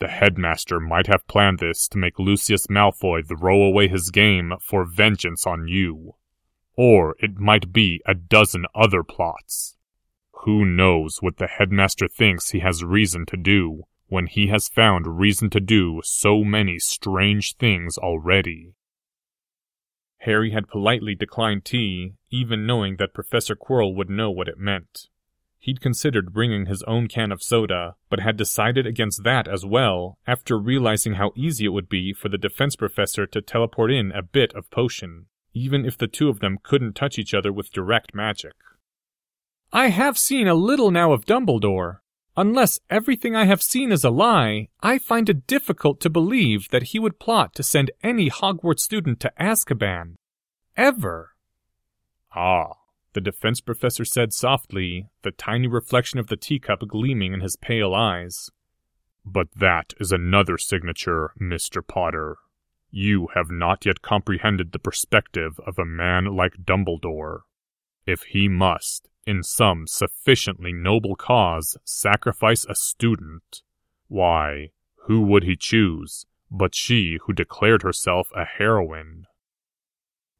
The 0.00 0.08
headmaster 0.08 0.80
might 0.80 1.06
have 1.06 1.26
planned 1.28 1.60
this 1.60 1.86
to 1.88 1.98
make 1.98 2.18
Lucius 2.18 2.66
Malfoy 2.66 3.26
throw 3.26 3.62
away 3.62 3.88
his 3.88 4.10
game 4.10 4.54
for 4.60 4.84
vengeance 4.84 5.46
on 5.46 5.68
you. 5.68 6.14
Or 6.76 7.16
it 7.18 7.38
might 7.38 7.72
be 7.72 8.00
a 8.06 8.14
dozen 8.14 8.66
other 8.74 9.02
plots. 9.02 9.76
Who 10.44 10.64
knows 10.64 11.18
what 11.20 11.38
the 11.38 11.48
headmaster 11.48 12.08
thinks 12.08 12.50
he 12.50 12.60
has 12.60 12.84
reason 12.84 13.26
to 13.26 13.36
do 13.36 13.84
when 14.08 14.26
he 14.26 14.48
has 14.48 14.68
found 14.68 15.18
reason 15.18 15.48
to 15.50 15.60
do 15.60 16.00
so 16.04 16.42
many 16.42 16.78
strange 16.78 17.56
things 17.56 17.96
already? 17.96 18.74
Harry 20.22 20.50
had 20.50 20.68
politely 20.68 21.14
declined 21.14 21.64
tea, 21.64 22.14
even 22.30 22.66
knowing 22.66 22.96
that 22.96 23.14
Professor 23.14 23.54
Quirrell 23.54 23.94
would 23.94 24.10
know 24.10 24.30
what 24.30 24.48
it 24.48 24.58
meant. 24.58 25.08
He'd 25.60 25.80
considered 25.80 26.32
bringing 26.32 26.66
his 26.66 26.82
own 26.84 27.08
can 27.08 27.32
of 27.32 27.42
soda, 27.42 27.96
but 28.08 28.20
had 28.20 28.36
decided 28.36 28.86
against 28.86 29.24
that 29.24 29.48
as 29.48 29.64
well 29.64 30.18
after 30.26 30.58
realizing 30.58 31.14
how 31.14 31.32
easy 31.36 31.66
it 31.66 31.72
would 31.72 31.88
be 31.88 32.12
for 32.12 32.28
the 32.28 32.38
defense 32.38 32.76
professor 32.76 33.26
to 33.26 33.40
teleport 33.40 33.90
in 33.90 34.12
a 34.12 34.22
bit 34.22 34.52
of 34.54 34.70
potion, 34.70 35.26
even 35.52 35.84
if 35.84 35.98
the 35.98 36.06
two 36.06 36.28
of 36.28 36.40
them 36.40 36.58
couldn't 36.62 36.94
touch 36.94 37.18
each 37.18 37.34
other 37.34 37.52
with 37.52 37.72
direct 37.72 38.14
magic. 38.14 38.54
I 39.72 39.88
have 39.88 40.16
seen 40.16 40.48
a 40.48 40.54
little 40.54 40.90
now 40.90 41.12
of 41.12 41.26
Dumbledore. 41.26 41.98
Unless 42.38 42.78
everything 42.88 43.34
I 43.34 43.46
have 43.46 43.60
seen 43.60 43.90
is 43.90 44.04
a 44.04 44.10
lie, 44.10 44.68
I 44.80 44.98
find 44.98 45.28
it 45.28 45.48
difficult 45.48 46.00
to 46.02 46.08
believe 46.08 46.68
that 46.68 46.90
he 46.94 47.00
would 47.00 47.18
plot 47.18 47.52
to 47.56 47.64
send 47.64 47.90
any 48.00 48.30
Hogwarts 48.30 48.78
student 48.78 49.18
to 49.18 49.32
Azkaban. 49.40 50.14
Ever. 50.76 51.30
Ah, 52.36 52.74
the 53.12 53.20
defense 53.20 53.60
professor 53.60 54.04
said 54.04 54.32
softly, 54.32 55.08
the 55.22 55.32
tiny 55.32 55.66
reflection 55.66 56.20
of 56.20 56.28
the 56.28 56.36
teacup 56.36 56.86
gleaming 56.86 57.32
in 57.32 57.40
his 57.40 57.56
pale 57.56 57.92
eyes. 57.92 58.50
But 59.24 59.48
that 59.56 59.94
is 59.98 60.12
another 60.12 60.58
signature, 60.58 61.32
Mr. 61.40 61.84
Potter. 61.84 62.36
You 62.92 63.30
have 63.34 63.50
not 63.50 63.84
yet 63.84 64.00
comprehended 64.00 64.70
the 64.70 64.78
perspective 64.78 65.58
of 65.66 65.76
a 65.76 65.84
man 65.84 66.36
like 66.36 66.62
Dumbledore. 66.64 67.40
If 68.06 68.22
he 68.28 68.46
must, 68.46 69.08
in 69.28 69.42
some 69.42 69.86
sufficiently 69.86 70.72
noble 70.72 71.14
cause, 71.14 71.76
sacrifice 71.84 72.64
a 72.64 72.74
student, 72.74 73.60
why, 74.08 74.70
who 75.06 75.20
would 75.20 75.42
he 75.42 75.54
choose 75.54 76.24
but 76.50 76.74
she 76.74 77.18
who 77.26 77.34
declared 77.34 77.82
herself 77.82 78.30
a 78.34 78.46
heroine? 78.46 79.26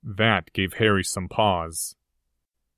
That 0.02 0.50
gave 0.54 0.74
Harry 0.74 1.04
some 1.04 1.28
pause. 1.28 1.96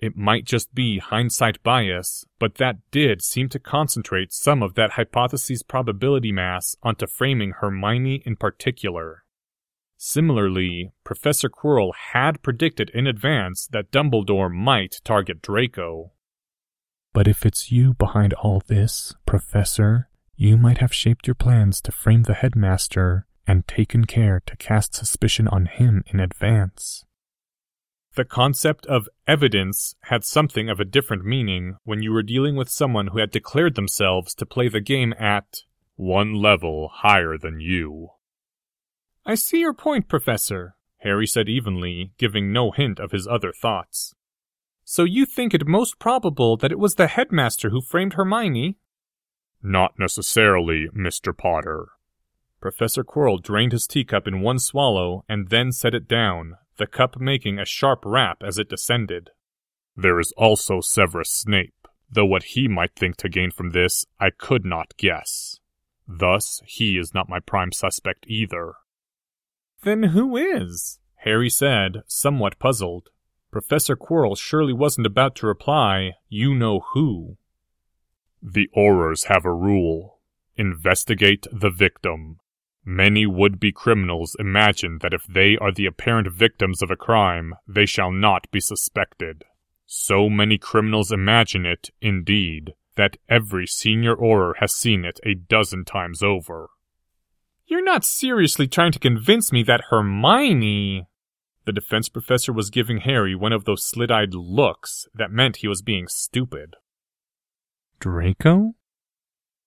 It 0.01 0.17
might 0.17 0.47
just 0.47 0.75
be 0.75 0.99
hindsight 0.99 1.63
bias, 1.63 2.25
but 2.41 2.57
that 2.57 2.79
did 2.91 3.23
seem 3.23 3.49
to 3.51 3.61
concentrate 3.61 4.33
some 4.33 4.65
of 4.65 4.75
that 4.75 4.93
hypothesis 4.93 5.63
probability 5.63 6.33
mass 6.33 6.75
onto 6.83 7.07
framing 7.07 7.53
Hermione 7.61 8.23
in 8.27 8.35
particular. 8.35 9.23
Similarly, 10.03 10.93
Professor 11.05 11.51
Quirrell 11.51 11.93
had 12.13 12.41
predicted 12.41 12.89
in 12.95 13.07
advance 13.07 13.67
that 13.67 13.91
Dumbledore 13.91 14.51
might 14.51 15.03
target 15.05 15.43
Draco. 15.43 16.13
But 17.13 17.29
if 17.29 17.45
it's 17.45 17.71
you 17.71 17.93
behind 17.93 18.33
all 18.33 18.63
this, 18.67 19.15
Professor, 19.27 20.09
you 20.37 20.57
might 20.57 20.79
have 20.79 20.95
shaped 20.95 21.27
your 21.27 21.35
plans 21.35 21.83
to 21.83 21.93
frame 21.93 22.23
the 22.23 22.33
headmaster 22.33 23.27
and 23.47 23.69
taken 23.69 24.07
care 24.07 24.41
to 24.47 24.57
cast 24.57 24.95
suspicion 24.95 25.47
on 25.49 25.67
him 25.67 26.03
in 26.07 26.19
advance. 26.19 27.05
The 28.15 28.25
concept 28.25 28.87
of 28.87 29.07
evidence 29.27 29.97
had 30.05 30.25
something 30.25 30.71
of 30.71 30.81
a 30.81 30.87
different 30.87 31.27
meaning 31.27 31.77
when 31.85 32.03
you 32.03 32.13
were 32.13 32.23
dealing 32.23 32.57
with 32.57 32.71
someone 32.71 33.09
who 33.09 33.19
had 33.19 33.31
declared 33.31 33.75
themselves 33.75 34.35
to 34.37 34.47
play 34.47 34.69
the 34.69 34.81
game 34.81 35.13
at 35.19 35.65
one 35.97 36.33
level 36.33 36.89
higher 36.91 37.37
than 37.37 37.61
you. 37.61 38.13
I 39.31 39.37
see 39.37 39.61
your 39.61 39.75
point, 39.75 40.09
Professor, 40.09 40.75
Harry 41.03 41.25
said 41.25 41.49
evenly, 41.49 42.11
giving 42.19 42.53
no 42.53 42.73
hint 42.73 42.99
of 42.99 43.13
his 43.13 43.29
other 43.29 43.53
thoughts. 43.53 44.13
So 44.83 45.05
you 45.05 45.25
think 45.25 45.55
it 45.55 45.69
most 45.69 46.01
probable 46.01 46.57
that 46.57 46.73
it 46.73 46.81
was 46.81 46.97
the 46.97 47.07
headmaster 47.07 47.71
who 47.71 47.81
framed 47.81 48.15
Hermione? 48.15 48.79
Not 49.63 50.01
necessarily, 50.01 50.89
Mr. 50.89 51.33
Potter. 51.33 51.91
Professor 52.61 53.05
Quirrell 53.05 53.41
drained 53.41 53.71
his 53.71 53.87
teacup 53.87 54.27
in 54.27 54.41
one 54.41 54.59
swallow 54.59 55.25
and 55.29 55.49
then 55.49 55.71
set 55.71 55.95
it 55.95 56.09
down, 56.09 56.57
the 56.79 56.89
cup 56.89 57.21
making 57.21 57.61
a 57.61 57.65
sharp 57.65 58.01
rap 58.05 58.43
as 58.45 58.59
it 58.59 58.69
descended. 58.69 59.31
There 59.95 60.19
is 60.19 60.35
also 60.37 60.81
Severus 60.81 61.31
Snape, 61.31 61.87
though 62.11 62.27
what 62.27 62.43
he 62.43 62.67
might 62.67 62.97
think 62.97 63.17
to 63.19 63.29
gain 63.29 63.53
from 63.53 63.71
this 63.71 64.05
I 64.19 64.31
could 64.31 64.65
not 64.65 64.97
guess. 64.97 65.61
Thus, 66.09 66.61
he 66.67 66.99
is 66.99 67.15
not 67.15 67.29
my 67.29 67.39
prime 67.39 67.71
suspect 67.71 68.25
either. 68.27 68.75
Then 69.83 70.03
who 70.05 70.37
is? 70.37 70.99
Harry 71.17 71.51
said, 71.51 72.03
somewhat 72.07 72.59
puzzled. 72.59 73.09
Professor 73.51 73.97
Quirrell 73.97 74.37
surely 74.37 74.73
wasn't 74.73 75.07
about 75.07 75.35
to 75.37 75.47
reply, 75.47 76.13
you 76.29 76.55
know 76.55 76.81
who. 76.93 77.37
The 78.43 78.69
Aurors 78.77 79.27
have 79.27 79.45
a 79.45 79.53
rule. 79.53 80.21
Investigate 80.57 81.47
the 81.53 81.71
victim. 81.71 82.39
Many 82.85 83.27
would-be 83.27 83.73
criminals 83.73 84.37
imagine 84.39 84.99
that 85.03 85.13
if 85.13 85.27
they 85.27 85.57
are 85.59 85.73
the 85.73 85.87
apparent 85.87 86.33
victims 86.33 86.83
of 86.83 86.91
a 86.91 86.97
crime, 86.97 87.55
they 87.69 87.87
shall 87.87 88.11
not 88.11 88.51
be 88.51 88.61
suspected. 88.61 89.45
So 89.87 90.31
many 90.31 90.57
criminals 90.57 91.13
imagine 91.13 91.67
it, 91.67 91.91
indeed, 92.01 92.75
that 92.97 93.17
every 93.29 93.67
senior 93.67 94.17
Auror 94.17 94.55
has 94.59 94.75
seen 94.75 95.05
it 95.05 95.21
a 95.25 95.35
dozen 95.35 95.85
times 95.85 96.23
over. 96.23 96.71
You're 97.71 97.85
not 97.85 98.05
seriously 98.05 98.67
trying 98.67 98.91
to 98.93 98.99
convince 98.99 99.53
me 99.53 99.63
that 99.63 99.85
Hermione... 99.91 101.07
The 101.67 101.73
defense 101.73 102.09
professor 102.09 102.53
was 102.53 102.69
giving 102.69 102.99
Harry 102.99 103.37
one 103.37 103.53
of 103.53 103.65
those 103.65 103.85
slit-eyed 103.85 104.35
looks 104.35 105.07
that 105.15 105.31
meant 105.31 105.59
he 105.59 105.69
was 105.69 105.81
being 105.81 106.09
stupid. 106.09 106.75
Draco? 108.01 108.75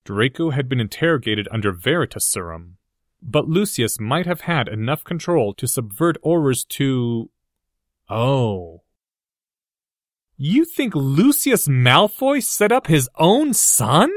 Draco 0.04 0.50
had 0.50 0.68
been 0.68 0.82
interrogated 0.82 1.48
under 1.50 1.72
Veritaserum, 1.72 2.74
but 3.22 3.48
Lucius 3.48 4.02
might 4.02 4.26
have 4.26 4.42
had 4.42 4.68
enough 4.68 5.06
control 5.06 5.54
to 5.54 5.66
subvert 5.66 6.18
Aurors 6.26 6.68
to. 6.70 7.30
Oh. 8.10 8.82
You 10.36 10.66
think 10.66 10.94
Lucius 10.94 11.70
Malfoy 11.70 12.44
set 12.44 12.74
up 12.74 12.88
his 12.88 13.08
own 13.16 13.54
son? 13.54 14.12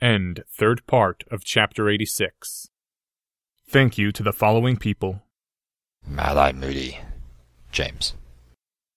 End 0.00 0.44
third 0.48 0.86
part 0.86 1.24
of 1.30 1.44
chapter 1.44 1.90
86. 1.90 2.70
Thank 3.68 3.98
you 3.98 4.12
to 4.12 4.22
the 4.22 4.32
following 4.32 4.78
people 4.78 5.24
Mad 6.06 6.38
Eye 6.38 6.52
Moody. 6.52 7.00
James. 7.70 8.14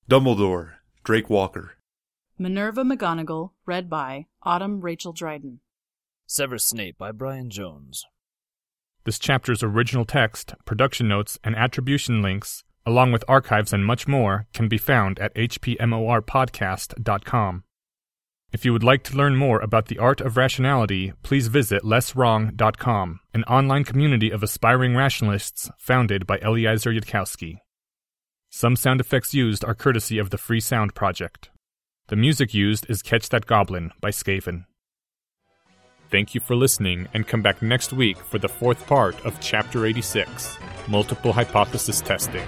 Dumbledore, 0.09 0.75
Drake 1.03 1.29
Walker. 1.29 1.73
Minerva 2.39 2.83
McGonagall, 2.83 3.49
read 3.65 3.89
by 3.89 4.27
Autumn 4.43 4.79
Rachel 4.79 5.11
Dryden. 5.11 5.59
Severus 6.25 6.63
Snape 6.63 6.97
by 6.97 7.11
Brian 7.11 7.49
Jones. 7.49 8.05
This 9.03 9.19
chapter's 9.19 9.61
original 9.61 10.05
text, 10.05 10.53
production 10.63 11.09
notes, 11.09 11.37
and 11.43 11.53
attribution 11.57 12.21
links, 12.21 12.63
along 12.85 13.11
with 13.11 13.25
archives 13.27 13.73
and 13.73 13.85
much 13.85 14.07
more, 14.07 14.47
can 14.53 14.69
be 14.69 14.77
found 14.77 15.19
at 15.19 15.35
hpmorpodcast.com. 15.35 17.63
If 18.53 18.63
you 18.63 18.71
would 18.71 18.83
like 18.83 19.03
to 19.05 19.17
learn 19.17 19.35
more 19.35 19.59
about 19.59 19.87
the 19.87 19.97
art 19.97 20.21
of 20.21 20.37
rationality, 20.37 21.11
please 21.23 21.47
visit 21.47 21.81
lesswrong.com, 21.81 23.19
an 23.33 23.43
online 23.45 23.83
community 23.83 24.29
of 24.29 24.43
aspiring 24.43 24.95
rationalists 24.95 25.71
founded 25.79 26.27
by 26.27 26.37
Eliezer 26.37 26.91
Yudkowsky. 26.91 27.57
Some 28.51 28.75
sound 28.75 29.01
effects 29.01 29.33
used 29.33 29.65
are 29.65 29.73
courtesy 29.73 30.19
of 30.19 30.29
the 30.29 30.37
Free 30.37 30.59
Sound 30.59 30.93
Project. 30.93 31.49
The 32.09 32.15
music 32.15 32.53
used 32.53 32.85
is 32.87 33.01
Catch 33.01 33.29
That 33.29 33.47
Goblin 33.47 33.91
by 33.99 34.11
Skaven. 34.11 34.65
Thank 36.11 36.35
you 36.35 36.41
for 36.41 36.55
listening, 36.55 37.07
and 37.15 37.27
come 37.27 37.41
back 37.41 37.63
next 37.63 37.91
week 37.91 38.17
for 38.17 38.37
the 38.37 38.47
fourth 38.47 38.85
part 38.85 39.19
of 39.25 39.39
Chapter 39.41 39.87
86 39.87 40.59
Multiple 40.87 41.33
Hypothesis 41.33 42.01
Testing. 42.01 42.45